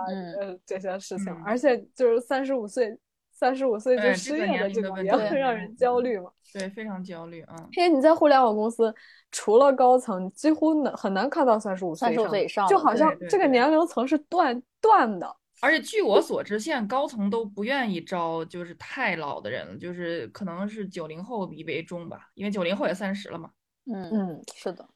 [0.41, 2.97] 呃这些事情，而且就是三十五岁，
[3.31, 6.31] 三十五岁就失业的这种也很 让人焦虑嘛。
[6.53, 7.57] 对，非常焦虑啊。
[7.77, 8.95] 因为你在互联网公司，
[9.31, 15.37] 除了高层，几乎能很难看到三十五岁三十五岁以上，就好像这个年龄层是断断的。
[15.63, 23.51] 而且据我所知，现在高层都不愿意招就是太老的人了，就是可能是九零后比为重吧，因为九零后也三十了嘛。
[23.87, 24.87] 嗯嗯，是的。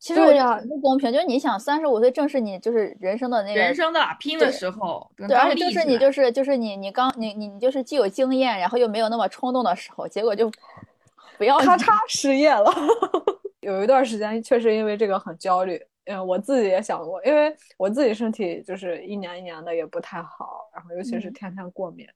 [0.00, 10.50] 其实我觉得不公平，就是你想三十五岁正是你就是人生的那个人生的拼的时候，对，而且就是你就是就是你你刚你你你就是既有经验，然后又没有那么冲动的时候，结果就
[11.36, 12.72] 不要咔嚓失业了。
[13.60, 15.78] 有一段时间确实因为这个很焦虑，
[16.10, 22.06] 嗯，我自己也想过，因为我自己身体就是一年一年的也不太好，然后尤其是天天过敏。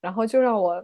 [0.00, 0.74] 然后就让我，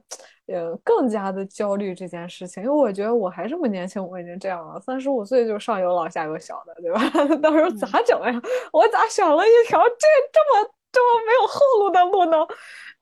[0.46, 7.00] 呃，更加的焦虑这件事情，因为我觉得我还这么年轻，我已经这样了，三十五岁就上有老下有小的，对吧？
[7.38, 8.42] 到时候咋整呀？
[8.72, 12.46] 我咋选了一条这这么这么没有后路的路呢？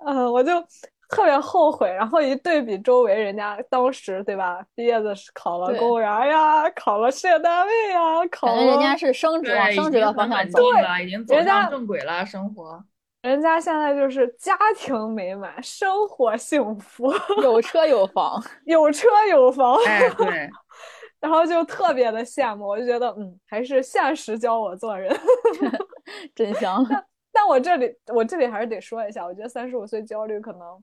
[0.04, 0.52] 嗯， 我就
[1.12, 1.88] 特别后悔。
[1.92, 4.64] 然后一对比周围人家当时，对吧？
[4.74, 12.82] 毕业的考了公务员呀，考了事业单位呀，考了人家是升职往升职的方向走了，已经走上正轨了，生活。
[13.22, 20.50] 人家现在就是家庭美满，生活幸福， 有车有房， 有车有房，哎，对，
[21.20, 25.16] 然后就特别的羡慕，我就觉得，嗯，还是现实教我做人，
[26.34, 26.84] 真香。
[27.32, 30.80] 但但我这里，我这里还是得说一下，我觉得三十五岁焦虑可能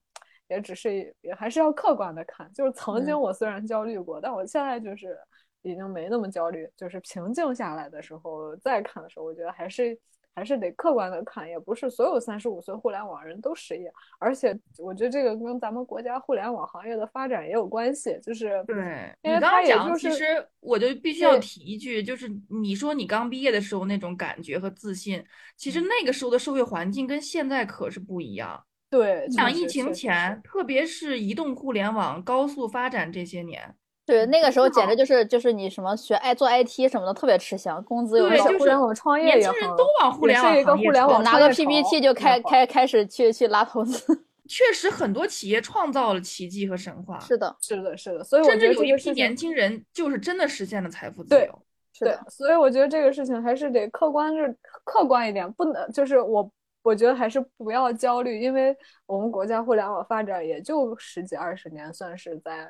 [0.49, 5.17] 也只是，也还是要客观的看，就是曾经我虽然焦虑过，但我现在就是
[5.61, 9.97] 已经没那么焦虑，就是平静下来的时候再看的时候，我觉得还是。
[10.39, 18.17] 还是得客观的看，也不是所有三十五岁互联网人都失业，而且我觉得这个跟咱们国家互联网行业的发展也有关系。
[18.23, 20.23] 就是对，因为他讲，其实
[20.61, 25.21] 我就必须要提一句，就是你说你刚毕业的时候那种感觉和自信，
[25.57, 28.63] 其实那个时候的社会环境跟现在可是不一样。
[28.89, 33.75] 对，想疫情前，特别是移动互联网高速发展这些年。
[34.09, 44.25] 对，那个时候简直就是就是你什么学爱做 IT 什么的特别吃香，工资又高，互联网创业年轻人都往互联网一个互联网拿个 PPT 就开开开始去去拉投资。
[44.49, 47.19] 确实，很多企业创造了奇迹和神话。
[47.19, 48.23] 是的，是的，是的。
[48.23, 51.61] 所以我觉得有一批年轻人就是真的实现了财富自由。
[51.99, 62.67] 对，所以我觉得这个事情还是得客观是客观一点，不能就是我我觉得还是不要焦虑，因为我们国家互联网发展也就十几二十年，算是在。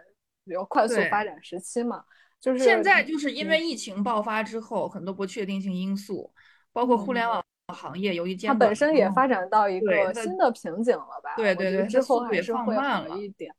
[0.50, 2.04] 比较快速发展时期嘛，
[2.42, 6.34] 就是现在就是因为疫情爆发之后，很多不确定性因素，
[6.74, 7.42] 包括互联网
[7.74, 11.36] 行业由于它本身也发展到一个新的瓶颈了吧？
[11.38, 13.54] 对对对，之后还是会慢了一点。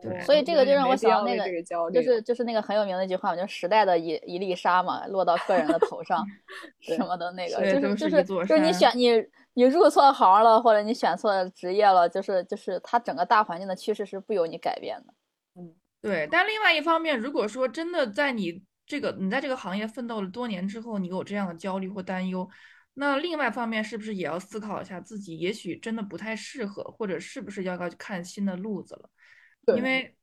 [0.00, 1.44] 对，所以这个就让我想到那个，
[1.92, 6.24] 就是就是那个很有名的一句话嘛，就时代的一一粒沙嘛，落到个人的头上，
[6.80, 15.12] 什么的那个，就是就是就是你选你你入错行了，或者你选错职业了，就是就是它整个大环境的趋势是不由你改变的。
[15.56, 15.74] 嗯，
[16.06, 16.28] 对。
[16.30, 22.48] 但另外一方面，如果说真的在你这个你在这个行业奋斗了多年之后，你有这样的焦虑或担忧。
[22.94, 29.10] 那另外方面是不是也要思考一下自己，也许真的不太适合，或者是不是要要去看新的路子了？
[29.76, 30.15] 因为。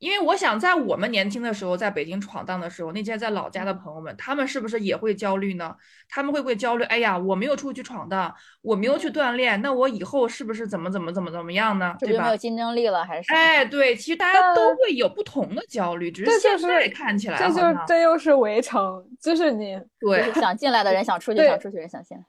[0.00, 5.76] 因为我想，在我们年轻的时候，在北京闯荡的时候，那些在老家的朋友们，他们是不是也会焦虑呢？
[6.08, 6.84] 他们会不会焦虑？
[6.84, 11.94] 哎呀，我没有出去闯荡，我没有去锻炼，那我以后是不是怎么怎么怎么怎么样呢？
[12.00, 12.24] 对吧？
[12.24, 13.30] 没有竞争力了，还是？
[13.30, 22.24] 哎，对，其实大家都会有不同的焦虑，只是现在看起来，这就这又是围城，就是你对 想进来的人想出去，想出去人想进来，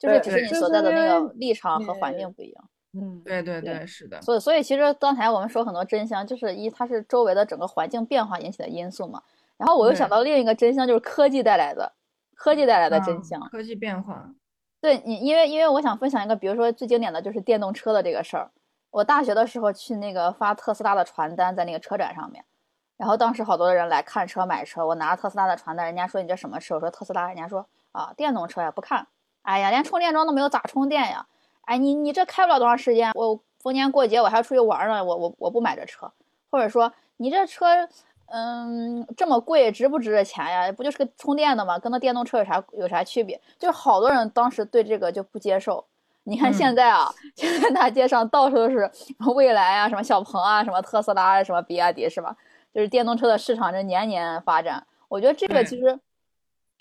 [0.00, 2.64] 就是只是你所在的那个立场和环境不一样。
[2.94, 4.22] 嗯，对对对，是的。
[4.22, 9.22] 所以所以其实刚才我们说很多真相，就是一它是周围的整个环境变化引起的因素嘛。
[9.56, 11.92] 然后我又想到另一个真相，就是科技带来的
[12.34, 13.40] 科技带来的真相。
[13.48, 14.30] 科技变化。
[14.80, 18.50] 对你，因为因为我想分享一个，比如说最经典的就是电动车的这个事儿。
[18.90, 22.44] 我大学的时候去那个发特斯拉的传单，在那个车展上面，
[22.96, 26.76] 然后当时好多人来看车买车，我拿着特斯拉的传单，人家说你这什么车？
[26.76, 29.06] 我说特斯拉，人家说啊电动车呀，不看。
[29.42, 31.26] 哎呀，连充电桩都没有，咋充电呀？
[31.66, 36.10] 哎，你你这开不了多长时间，我逢年过节我还要出去玩呢，我我我不买这车，
[36.50, 37.66] 或者说你这车，
[38.26, 40.70] 嗯，这么贵，值不值这钱呀？
[40.72, 41.78] 不就是个充电的吗？
[41.78, 43.40] 跟那电动车有啥有啥区别？
[43.58, 45.84] 就是好多人当时对这个就不接受。
[46.24, 48.90] 你看现在啊， 现在大街上到处都是
[49.34, 52.36] 蔚来啊，什么小鹏啊，什么特斯拉，什么比亚迪，是吧？
[52.74, 55.98] 就是电动车的市场这年年发展，我觉得这个其实。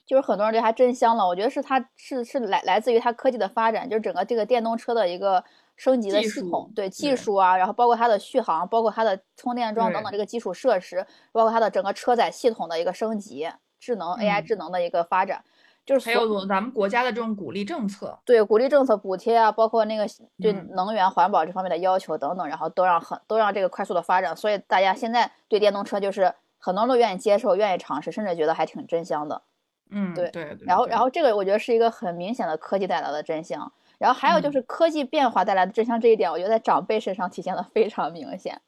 [0.06, 5.44] 就是很多人对它真香了，我觉得是它是是来来自于它科技的发展，就是整个这个电动车的一个
[5.78, 15.44] 升级的系统，对技术啊，然后包括它的续航，包括它的充电桩等等这个基础设施，包括它的整个车载系统的一个升级，智能 AI 智能的一个发展，
[15.86, 20.06] 就是还有咱们国家的这种鼓励政策，对鼓励政策补贴啊，包括那个
[20.42, 29.42] 对能源环保这方面的要求等等，然后都让很都让这个快速的发展，所以大家现在对电动车就是很多人都愿意接受，愿意尝试，甚至觉得还挺真香的。
[29.91, 38.60] 嗯，对对，然后然后这个我觉得是一个很明显的科技带来的真相，然后还有就是科技变化带来的真相这一点，我觉得在长辈身上体现的非常明显。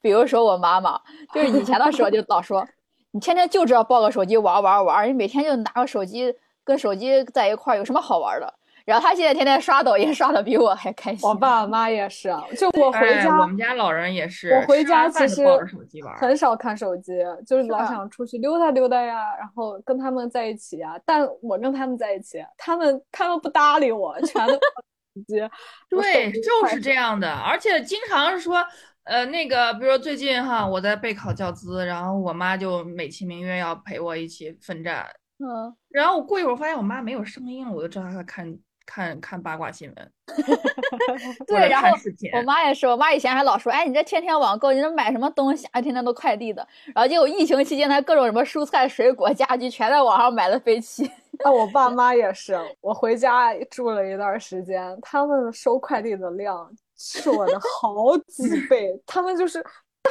[0.00, 1.00] 比如说我妈妈，
[1.32, 2.66] 就是以前的时候就老说，
[3.12, 8.54] 你天天就知道抱个手机玩玩玩，你每天就拿个手机跟手机在一块儿，有什么好玩的？
[8.88, 11.28] 然后他现在天天刷抖音，刷的比我还开心。
[11.28, 14.48] 我爸我妈也是，就我回家，我们家老人也是。
[14.52, 15.44] 我回家其实
[16.18, 17.12] 很少看手机，
[17.46, 20.98] 就是老想出去溜达溜达呀，然后跟他们在一起呀。
[21.04, 24.58] 但我跟他们在一起，他们他们不搭理我， 全都手
[25.26, 25.36] 机。
[25.90, 27.30] 对，就是这样的。
[27.30, 28.64] 而且经常是说，
[29.04, 35.06] 呃，那个，比如说最近哈，我在备考教资，然后我妈就美其名曰要陪我一起奋战。
[35.40, 35.76] 嗯。
[35.90, 38.58] 然后我过一会儿发现我妈没有声音了，我就知道她在看。
[38.90, 40.12] 看看八卦新闻，
[41.46, 41.88] 对，然后
[42.32, 45.80] 我妈也是，我妈以前还老说，哎，你这天天网购，你这买什么东西啊？
[45.80, 46.66] 天天都快递的。
[46.94, 51.08] 然后结果疫情期间，她各种什么蔬菜、水果、家居全在网上买的飞起。
[51.44, 59.62] 那我爸妈也是，我回家住了一段时间，他们收快递的量是我的好几倍，他们就是。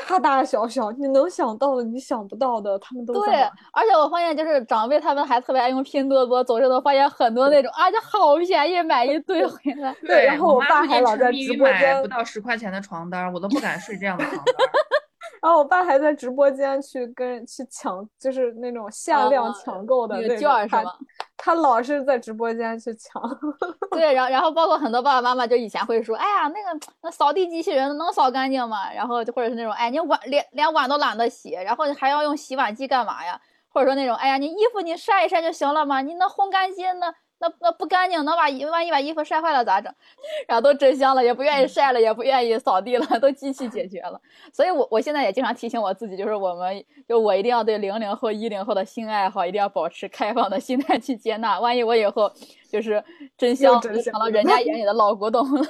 [0.08, 3.34] 大大小小，你能想到的，你想不到的，他们都对。
[3.72, 9.96] 而且我发现，就是长辈他们还特别爱用拼多多，走着都发现很多那种啊，就好便宜，买一堆回来。
[10.06, 14.46] 对，然后我爸还老在直播间不到十块钱的床单，我都不敢睡这样的床单。
[15.42, 20.92] 然后我爸还在直播间去跟去抢，就是那种限量抢购的那个券，是吗？
[21.38, 23.22] 他老是在直播间去抢。
[23.92, 28.92] 对，然后然后包括很多爸爸妈妈就以前会说，哎呀，那个那扫地机器人能扫干净吗？
[28.94, 33.40] 然后就或者是那种，哎，你碗连连碗都懒得洗，然后还要用洗碗机干嘛呀？
[33.70, 37.14] 或者说那种，哎呀，你衣服你晒一晒就行了嘛，你能烘干机呢？
[37.40, 39.94] 那那不干净，能把衣万一把衣服晒坏了咋整？
[40.48, 44.20] 然后都真香了，也不愿意晒了，也不愿意扫地了， 都机器解决了。
[44.52, 51.60] 所以，我我现在也经常提醒我自己，就是我们就我一定要对零零后、一零后的新爱好一定要保持开放的心态去接纳。
[51.60, 52.32] 万一我以后
[52.72, 53.04] 就是
[53.38, 55.68] 真香，就成了人家眼里 的老古董了。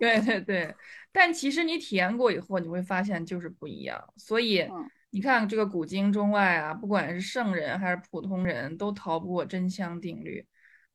[0.00, 0.74] 对对对，
[1.12, 4.02] 但其实你体验过以后，你会发现就是不一样。
[4.16, 4.66] 所以
[5.10, 10.46] 你看这个古今中外啊，不管是圣人还是普通人都逃不过真香定律。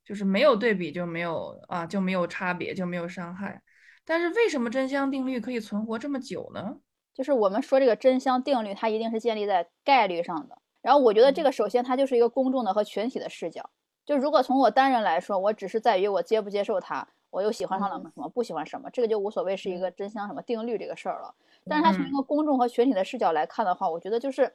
[0.04, 3.62] 就是没有对比就没有啊，就没有差别，就没有伤害。
[4.04, 6.76] 但是为什么真香定律可以存活这么久呢？
[7.14, 10.58] 就是我们说这个真香定律，它一定是建立在概率上的。
[10.82, 13.70] 然后我觉得这个首先它就是一个公众的和群体的视角。
[14.04, 21.34] 就如果从我单人来说，我只是在于我接不接受它，我又喜欢上了什么，不喜欢什么，这个就无所谓是一个真相什么定律这个事儿了。
[21.66, 24.54] 但是它从一个公众和群体的视角来看的话，我觉得就是，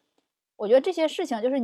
[0.55, 1.55] 我觉得这些事情就是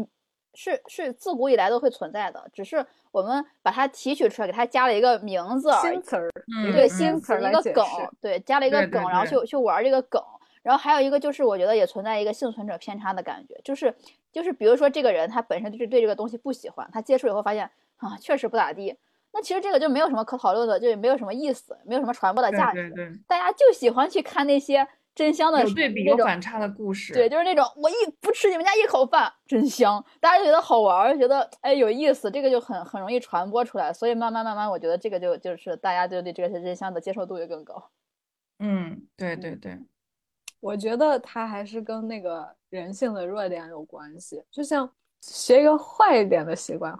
[0.55, 6.31] 是是自古以来都会存在的，只是我们把它提取出来，给它加了一个名字，新词儿，
[6.73, 7.85] 对新词一个梗，
[8.21, 10.21] 对加了一个梗，然后去去玩这个梗。
[10.63, 13.93] 然后还有一个就是，我觉得也存在一个幸存者偏差的感觉，就是
[14.31, 18.97] 就是比如说这个人他本身就是对这个东西不喜欢，他接触以后发现啊确实不咋地，
[19.31, 22.89] 那其实这个就没有什么可讨论的，就也没有什么意思，没有什么传播的价值。
[22.95, 27.13] 对对，大家就喜欢去看那些真香的有对比有反差的故事。
[27.13, 33.93] 对，就是那种我一不吃你们家一口饭真香，大家就觉得好玩，觉得哎有意思，这个就很很容易传播出来。
[33.93, 37.89] 所以慢慢慢慢，我觉得这个就就是大家就对这个真香的接受度也更高。
[38.59, 39.79] 嗯，对对对。
[40.59, 44.91] 我觉得它还是跟那个人性的弱点有关系，就像
[45.27, 46.93] 学一个坏一点的习惯，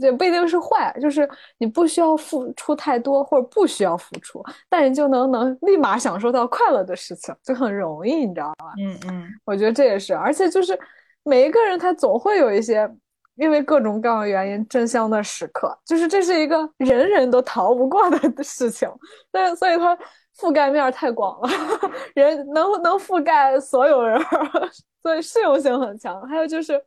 [0.00, 8.72] 也不一定是坏，就是你不需要付出太多，或者不需要付出，但你就能能立马享受到快乐的事情，就很容易，你知道吧？
[8.80, 10.78] 嗯嗯，我觉得这也是，而且就是
[11.22, 12.90] 每一个人他总会有一些
[13.36, 18.88] 因为各种各样的原因真香的时刻，就是这是一个人人都逃不过的事情，
[19.30, 19.96] 对，所以它。
[20.38, 21.48] 覆盖面太广了，
[22.14, 24.16] 人能能覆盖所有人，
[25.02, 26.22] 所以适用性很强。
[26.28, 26.80] 还有就是，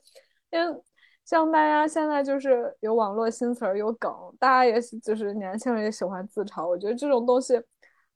[0.52, 0.82] 因为
[1.26, 6.68] 像大家现在就是有网络新词儿，有梗，大家也就是年轻人也喜欢自嘲。
[6.68, 7.62] 我觉得这种东西，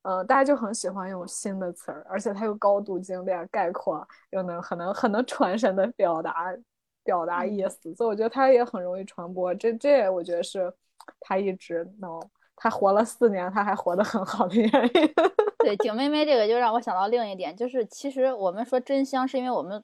[0.03, 6.55] 嗯，大家就很喜欢用新的词儿，而且它又高度精炼、概括，又能很能很能传神的表达
[7.03, 9.53] 表达意思，所以我觉得它也很容易传播。
[9.55, 10.73] 这这，我觉得是
[11.19, 12.19] 它一直能。
[12.57, 15.13] 他活了四年，他还活得很好的原因。
[15.59, 19.83] 对，景妹妹这个就让我想到另一点，就是其实我们说真香，是因为我们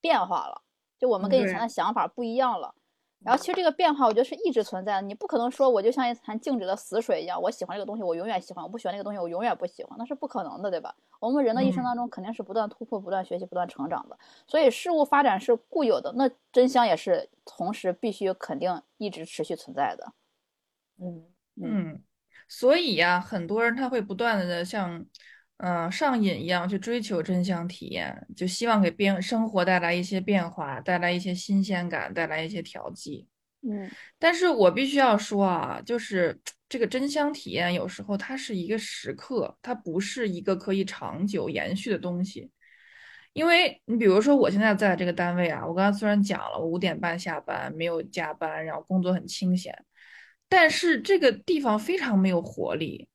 [0.00, 0.62] 变化了，
[1.02, 2.72] 就我们跟以前的想法不一样了。
[3.24, 5.02] 然后其实这个变化，我觉得是一直存在的。
[5.02, 10.94] 你不可能说我就像一潭静止的死水一样，我喜欢这个东西，我永远喜欢；我不喜欢那个东西，我永远不喜欢，那是不可能的，对吧？
[11.18, 14.16] 我们人的一生当中肯定是不断突破、不断学习、不断成长的。
[14.46, 20.12] 所以事物发展是固有的，那真相也是同时必须肯定一直持续存在的。
[21.00, 21.26] 嗯
[21.60, 22.02] 嗯。
[22.48, 25.06] 所以呀，很多人他会不断的像，
[25.64, 33.28] 嗯，上瘾一样去追求真相体验，就希望给变生活带来一些变化，带来一些新鲜感，带来一些调剂。
[33.60, 33.88] 嗯，
[34.18, 36.36] 但是我必须要说啊，就是
[36.68, 42.50] 这个真香体验有时候它是一个时刻，它不是一个可以长久延续的东西。
[43.32, 49.72] 因为你比如说我现在在这个单位啊，我刚刚虽然讲了，我五点半下班，没有加班，然后工作很清闲。
[50.48, 53.08] 但是这个地方非常没有活力，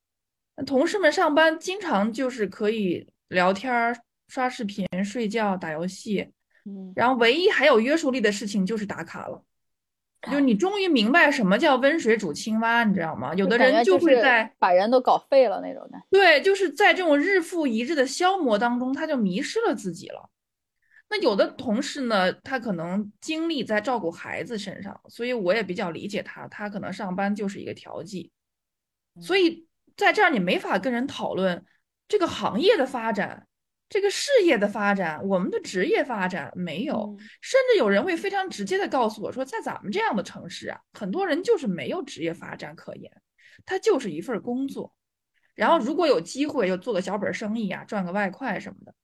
[0.66, 3.96] 同事们上班经常就是可以聊天、
[4.28, 6.32] 刷视频、睡觉、打游戏，
[6.66, 9.44] 嗯，然后唯一还有约束力的事情就是打卡了。
[10.32, 13.34] 就你终于明白什么叫温水煮青蛙，你知道吗？
[13.36, 16.02] 有的人就会在把人都搞废了那种的。
[16.10, 20.30] 对，就是在这种日复一日的消磨当中，他就迷失了自己了。
[21.10, 26.48] 那有的同事呢，他可能精力在照顾孩子身上，所以我也比较理解他。
[26.48, 28.32] 他可能上班就是一个调剂，
[29.22, 29.67] 所以
[29.98, 31.66] 在这儿你没法跟人讨论
[32.08, 33.46] 这个行业的发展、
[33.90, 37.18] 这个事业的发展、我们的职业发展没有。
[37.42, 43.12] 甚至有人会非常直接的告诉我说，在咱们这样的城市啊，很多人就是没有职业发展可言，
[43.66, 44.94] 他就是一份工作。
[45.56, 48.96] 然后如果有机会，又做个小本生意啊，赚个外快什么的，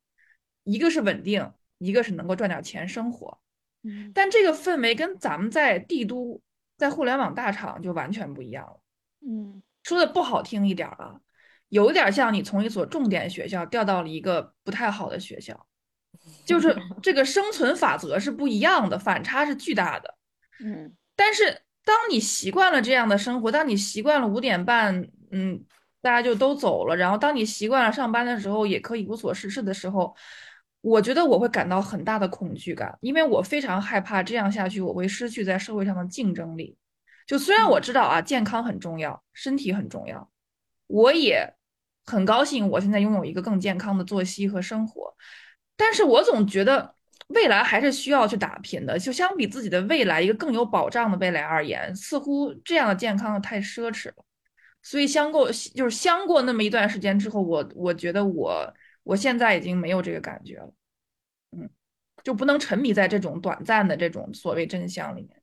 [0.63, 1.51] 一个是稳定。
[1.79, 3.41] 一个是能够赚点钱生活，
[3.81, 6.39] 嗯，但这个氛围跟咱们在帝都、
[6.77, 8.79] 在互联网大厂就完全不一样了，
[9.27, 11.19] 嗯，说的不好听一点啊，
[11.69, 15.67] 有点像你从一所重点学校调到了一个不太好的学校，
[16.45, 20.15] 就是 这个生存法则是不一样的，反差是巨大的，
[20.63, 25.63] 嗯，但是当你习惯了这样的生活，当你习惯了五点半，嗯，
[26.01, 30.15] 大家就都走了，然后当你习惯了上班的时候也可以无所事事的时候。
[30.85, 36.75] 我觉得我会感到很大的恐惧感，因为我非常害怕这样下去我会失去在社会上的竞争力。
[37.25, 40.29] 就虽然我知道啊，健康很重要，身体很重要，
[40.87, 41.53] 我也
[42.05, 45.15] 很高兴我现在拥有一个更健康的作息和生活，
[45.75, 46.95] 但是我总觉得
[47.27, 48.97] 未来还是需要去打拼的。
[48.99, 54.25] 就相比自己的未来一个更有保障的未来而言，似乎这样的健康太奢侈了。
[54.81, 58.73] 所以相过就是相过那么一段时间之后，我我觉得我。
[59.05, 60.73] 我现在已经没有这个感觉了，
[61.51, 61.69] 嗯，
[62.23, 65.42] 就不能沉迷在这种短暂的这种所谓真相里面。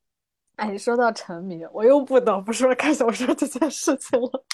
[0.61, 4.44] 哎，说到沉迷，我又不得不说看小说这件事情了，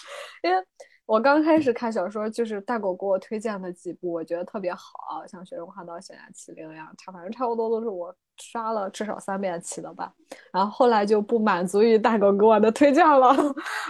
[0.45, 0.65] 因为
[1.05, 10.13] 我刚开始看小说，就是大狗给我推荐的几部，我觉得特别好，像《雪中花道》《悬崖奇灵》呀，差反正差不多都是我刷了至少三遍起的吧。
[10.53, 13.35] 然后后来就不满足于大狗给我的推荐了，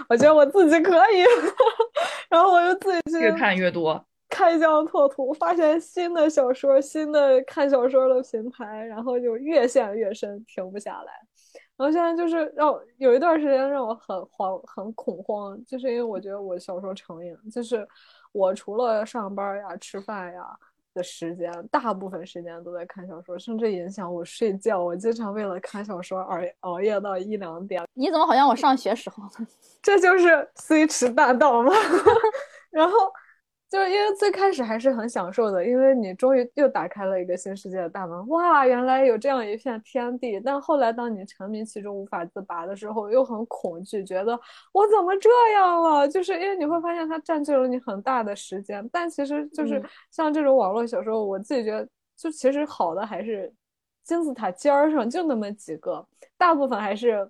[0.09, 1.23] 我觉得我自己可以，
[2.29, 11.13] 然后我就自己去越看越多，开疆拓土，发现新的小说、新的看小说的平台，然后就越陷越深，停不下来。
[11.77, 17.87] 然后现在就是让有一段时间让我很慌、很恐慌，就是因为我觉得我小说成瘾，就是
[18.31, 20.43] 我除了上班呀、吃饭呀
[20.93, 24.83] 的时间，大部分时间都在看小说，甚至影响我睡觉。
[24.83, 27.85] 我经常为了看小说而熬夜到一两点。
[27.93, 29.47] 你怎么好像我上学时候呢？
[29.83, 31.71] 这就是虽迟大道吗？
[32.71, 32.97] 然后。
[33.69, 40.39] 就是因为最开始还是很享受的，因为你终于又打开了一个新世界的大门，哇，原来有这样一片天地。
[40.39, 44.39] 但后来当你沉迷其中无法自拔的时候，又很恐惧，觉得
[44.71, 46.07] 我怎么这样了？
[46.07, 48.87] 就是因为你会发现它占据了你很大的时间。
[48.91, 53.53] 但其实就是像这种网络小说，我自己觉得，就其实好的还是
[54.03, 56.07] 金字塔尖儿上就那么几个，
[56.37, 57.29] 大部分还是。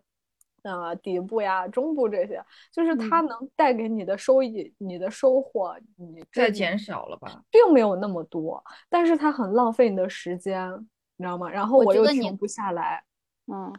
[0.67, 10.69] 啊，底部呀，中部这些，就是它能带给你的收益，你的收获，你在减少了吧，并没有那么多，但是它很浪费你的时间，
[11.15, 11.49] 你知道吗？
[11.49, 13.03] 然后我又停不下来，
[13.51, 13.73] 嗯，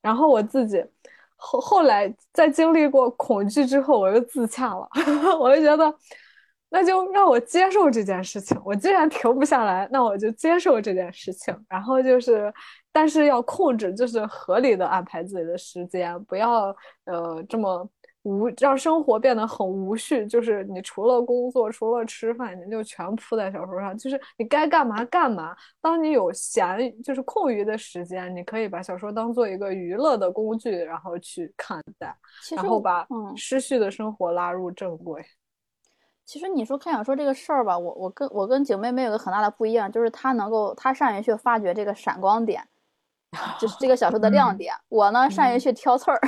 [0.00, 0.84] 然后我自己
[1.36, 4.88] 后后来在经历过恐惧之后，我又自洽了，
[5.38, 5.94] 我就觉得。
[6.72, 8.56] 那就让我接受这件事情。
[8.64, 11.52] 我既然停不下来，那我就接受这件事情。
[11.68, 12.54] 然后就是，
[12.92, 16.74] 但是要控制，就是合理的安排自己的时间，不要
[17.04, 17.88] 呃这么
[18.22, 20.26] 无，让生活变得很无序。
[20.26, 23.96] 就是你除了工作，除了吃饭，你就全扑在小说上。
[23.96, 25.56] 就是你该干嘛干嘛。
[25.80, 32.14] 当你有闲，就是空余的时间，你可以把小说当做一个娱乐的工具，然后去看待，
[32.56, 35.24] 然后把失序的生活拉入正轨。
[36.26, 42.62] 其实你说看小说这个事儿吧，我我跟我跟景妹妹有个很大的不一样，就是她能够她善于去发掘这个闪光点，
[43.58, 44.74] 就是这个小说的亮点。
[44.88, 46.20] 我呢善于去挑刺儿，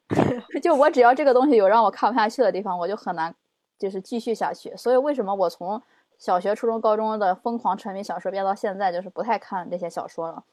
[0.62, 3.34] 就我只要这个东西有让我看不下去的地方，我就很难
[3.78, 4.74] 就是继续下去。
[4.76, 5.82] 所以为什么我从
[6.18, 10.44] 小学、初中、高中的疯狂沉迷小说，变到现在就是不太看这些小说了？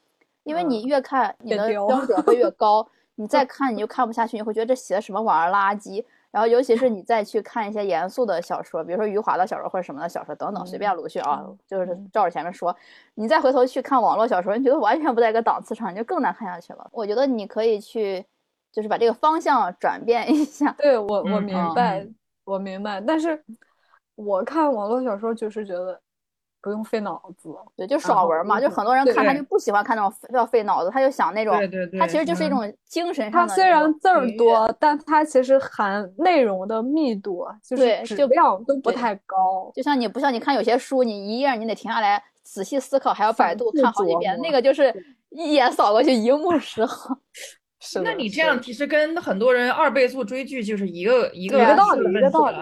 [0.44, 6.04] 因为你越看你的标准会越 高，你再看你就看不下去，你会觉得这写的什么玩意儿垃圾。
[6.30, 12.74] 然后，尤其是你再去看一些严肃的小说，比如说余华的小说或者什么的小说等等，随便鲁迅啊，就是照着前面说，
[13.14, 16.88] 你再回头去看网络小说，你觉得完全不在一个档次上，你就更难看下去了。
[16.90, 18.24] 我觉得你可以去，
[18.72, 20.74] 就是把这个方向转变一下。
[20.78, 22.06] 对我，我明白，
[22.44, 22.98] 我明白。
[22.98, 23.44] 但是
[24.14, 26.00] 我看网络小说就是觉得。
[26.62, 28.60] 不用费脑子，对，就爽文嘛。
[28.60, 33.48] 就很多人看他就不喜欢看那种要费脑子，他就想那种，对对对，他其实就是一种精神上的。
[33.48, 39.70] 他虽然字儿多，但他其实含内容的密度就是质量都不太高。
[39.74, 44.94] 就像你不像你看有些书，你一页你得停下来仔细思考，还要百度看好几遍，那个就是
[45.30, 47.18] 一眼扫过去一目十行。
[47.84, 52.56] 是那你这样其实跟很多人二倍速追剧就是一个一个一个道理，一个道理，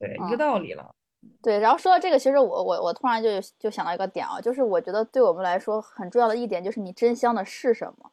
[0.00, 0.90] 对，一个道理了。
[1.40, 8.10] 对，然后说到这个，其实我我我突然就就想到一个点啊，就是我觉得对我们来说很重要的一点就是你真香的是什么？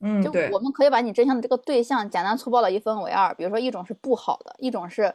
[0.00, 5.14] 嗯，就我们可以把你真香的这个对象简单粗暴的一分为二，比如说一种是不好的，一种是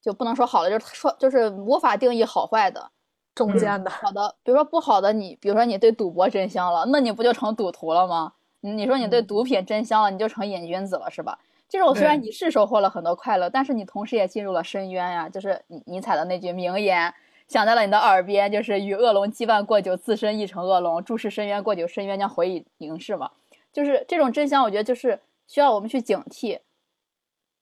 [0.00, 2.90] 就不能说好的，就是说就是无法定义好坏的，
[3.34, 3.90] 中间的。
[3.90, 8.32] 好的，比如说不好的，你比如说你对赌博真香了，那你不就成赌徒了吗？
[8.62, 11.38] 你说你对毒品真香了，你就成瘾君子了，是吧？
[11.70, 15.28] 这种虽然你是收获了很多快乐，但是你同时也进入了深渊呀。
[15.28, 17.14] 就是尼尼采的那句名言，
[17.46, 23.30] 响在了你的耳边，就是与恶龙羁绊过久，自身亦成恶龙；注视深渊过久，深渊将回以凝视嘛。
[23.72, 26.58] 就是这种真相，我觉得就是需要我们去警惕。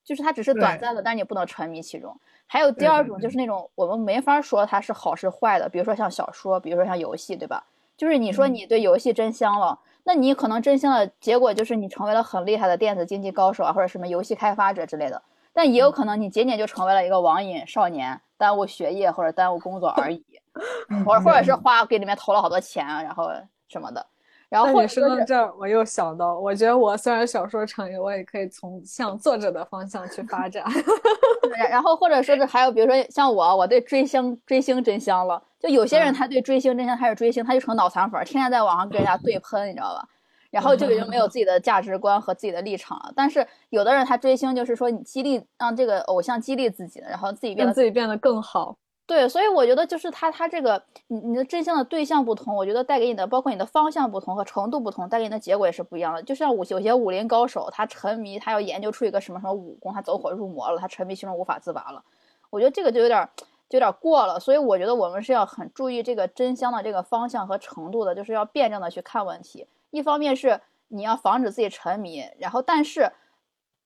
[0.02, 2.18] 就是它只是短暂的，但是你不能沉迷其中。
[2.46, 7.62] 还有第二种，就是那种我们没法说它是好是坏的，比如说像小说，比如说像游戏，对吧？
[7.94, 9.78] 就是你说你对游戏真香了。
[10.08, 15.20] 那你可能真心的结果就是你成为了很厉害的电子竞技高手啊，或者什么游戏开发者之类的。
[15.52, 20.24] 但也有可能你仅仅就成为了一个网瘾少年，耽误学业或者耽误工作而已，
[21.04, 23.30] 或者或者是花给里面投了好多钱，然后
[23.68, 24.06] 什么的。
[24.48, 30.64] 然后你说到这儿，我又想到，我觉得我虽然小说成瘾，我也可以从向作者的方向去发展。
[31.70, 35.42] 然后或者说是还有比如说像我，我对追星追星真香了。
[35.60, 40.08] 就有些人他对追星真香，他是追星，他就成脑残粉，天天在网上跟人家对喷，你知道吧？
[40.50, 43.12] 然后就已经没有自己的价值观和自己的立场了。
[43.14, 48.76] 但是有的人他追星就是说你激励让这个偶像激励自己，然后自己变得自己变得更好。
[49.08, 56.22] 对，所以我觉得就是他他这个你你的真相的对象不同，我觉得带给你的包括你的方向不同和程度不同，带给你的结果也是不一样的。
[56.22, 62.04] 就像武有些武林高手，他沉迷，他要研究出一个什么什么武功，他走火入魔了，他沉迷其中无法自拔了。
[62.50, 63.26] 我觉得这个就有点
[63.70, 64.38] 就有点过了。
[64.38, 69.66] 所以我觉得我们是要很注意这个真香的这个方向和程度的，就是要辩证的去看问题。
[69.90, 73.10] 一方面是你要防止自己沉迷，然后但是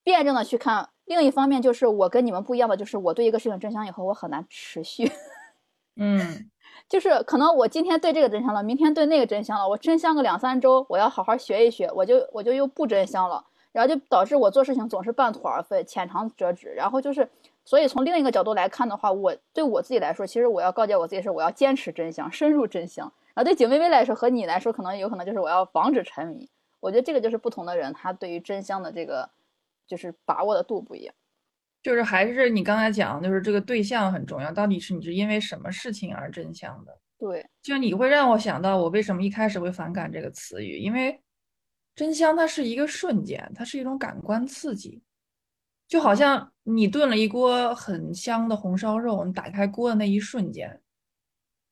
[0.03, 0.89] 辩证的去看。
[1.05, 5.11] 另一方面就是我跟你们不一样的，就是我对一个事情真香以后，我很难持续。
[5.97, 6.51] 嗯，
[6.89, 16.69] 就是可能我今天对这个真香了，明天对那个真香了，我真香个两三周，我要好好学一学，我就我就又不真香了，然后就导致我做事情总是半途而废，浅尝辄止。
[16.71, 17.29] 然后就是，
[17.65, 23.13] 所以从另一个角度来看的话，我对我自己来说，其实我要告诫我自己是我要坚持真香，深入真香。
[23.35, 26.49] 然后对景薇薇来说和你来说，可能有可能就是我要防止沉迷。
[26.81, 29.29] 我觉得这个就是不同的人，他对于真香的这个
[29.87, 31.15] 就是把握的度不一样。
[31.83, 36.97] 就是还是你刚才讲，就是这个对象很重要，到底是你是因为什么事情而真香的？
[37.19, 41.21] 对，就你会让我想到我为什么一开始会反感这个词语，因为
[41.95, 45.03] 真香它是一个瞬间，它是一种感官刺激，
[45.89, 50.81] 就好像你炖了一锅很香的红烧肉，你打开锅的那一瞬间，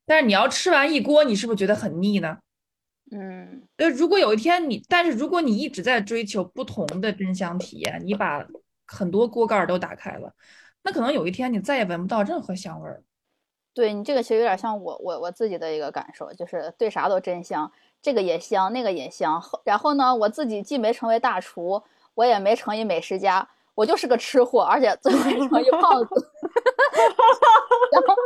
[0.04, 2.38] 但是你要吃完一锅，你是不是觉得很腻呢？
[3.10, 8.46] 嗯，呃，如果有一天你，但是如果你一直在追求不同的真香体验，你把。
[8.92, 10.34] 很多锅盖都打开了，
[10.82, 13.04] 那可能有一天你再也闻不到任何香味儿。
[13.72, 17.70] 对你这个其实有点像我我我自己的一个感受，就是对啥都真香，
[18.02, 19.40] 这个也香，那个也香。
[19.64, 21.80] 然后呢，我自己既没成为大厨，
[22.14, 26.30] 我也没成为美食家，我就是个吃货，而且最后成一胖子。
[27.92, 28.16] 然后。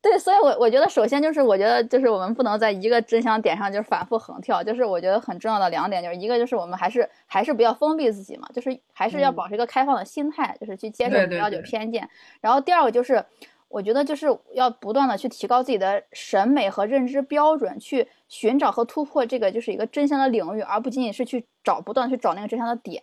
[0.00, 12.08] 对，所以，我我觉得，首先就是，我觉得就是我们不能在一个真相点上就是反复横跳，就是我觉得很重要的两点，就是一个就是我们还是还是不要封闭自己嘛，就是还是要保持一个开放的心态，就是去接受不要有偏见。
[12.40, 13.24] 然后第二个就是，
[13.68, 23.02] 我觉得就是要不断的去提高自己的审美和认知标准，去寻找和突破这个就是一个真相的领域，而不仅仅是去找不断去找那个真相的点，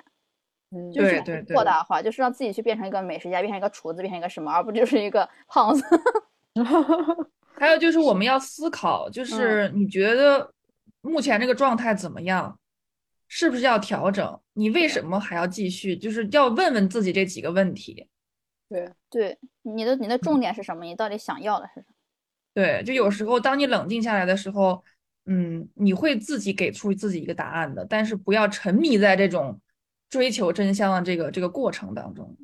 [0.72, 1.22] 嗯，就是
[1.54, 5.84] 扩大化，就是让自己去变成一个美食家，变成一个厨子，变成一个什么，而不就是一个胖子。
[7.58, 10.54] 还有就是我们要思考，就是你觉得
[11.02, 12.58] 目前这个状态怎么样？
[13.28, 14.40] 是不是要调整？
[14.54, 15.98] 你为什么还要继续？
[15.98, 18.08] 就是要问问自己这几个问题。
[18.70, 20.84] 对对，你的你的重点是什么？
[20.86, 21.86] 你到底想要的是什么？
[22.54, 24.84] 对，就有时候当你冷静下来的时候，
[25.26, 27.86] 嗯，你会自己给出自己一个答案的。
[27.86, 29.60] 但是不要沉迷在这种
[30.10, 32.36] 追求真相的这个这个过程当中。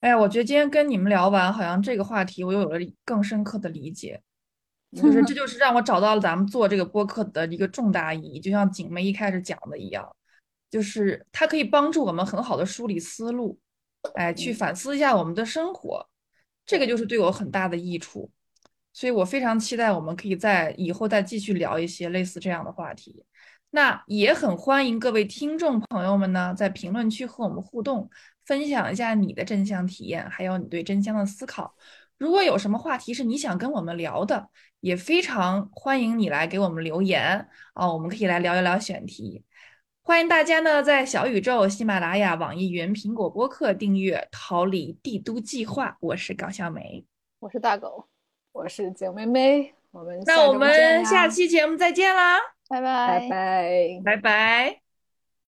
[0.00, 4.20] 哎呀，我觉得今天跟你们聊完，好像这个话题我又有了更深刻的理解，
[4.96, 8.40] 就是 这就是让我找到了咱们做这个播客的一个重大意义。
[8.40, 10.10] 就像景梅一开始讲的一样，
[10.70, 13.58] 就是它可以帮助我们很好的梳理思路，
[14.14, 16.08] 哎，去反思一下我们的生活，
[16.64, 18.30] 这个就是对我很大的益处。
[18.94, 23.24] 所以我非常期待我们可以在以后再继续聊一些类似这样的话题。
[23.72, 28.10] 那也很欢迎各位听众朋友们呢，在评论区和我们互动。
[28.44, 31.74] 分享一下你的真香体验，还有你对真香的思考。
[32.18, 34.48] 如果有什么话题是你想跟我们聊的，
[34.80, 39.42] 也非常欢迎你来给我们留言啊，我们可以来聊一聊选题。
[40.02, 45.90] 欢迎大家呢在小宇宙、喜马拉雅、网易云、苹果播客订阅《逃离帝都计划》。
[46.00, 47.04] 我是高小梅，
[47.38, 48.08] 我是大狗，
[48.52, 49.74] 我是景妹妹。
[49.92, 52.38] 我们那我们下期节目再见啦，
[52.68, 54.79] 拜拜拜拜拜拜。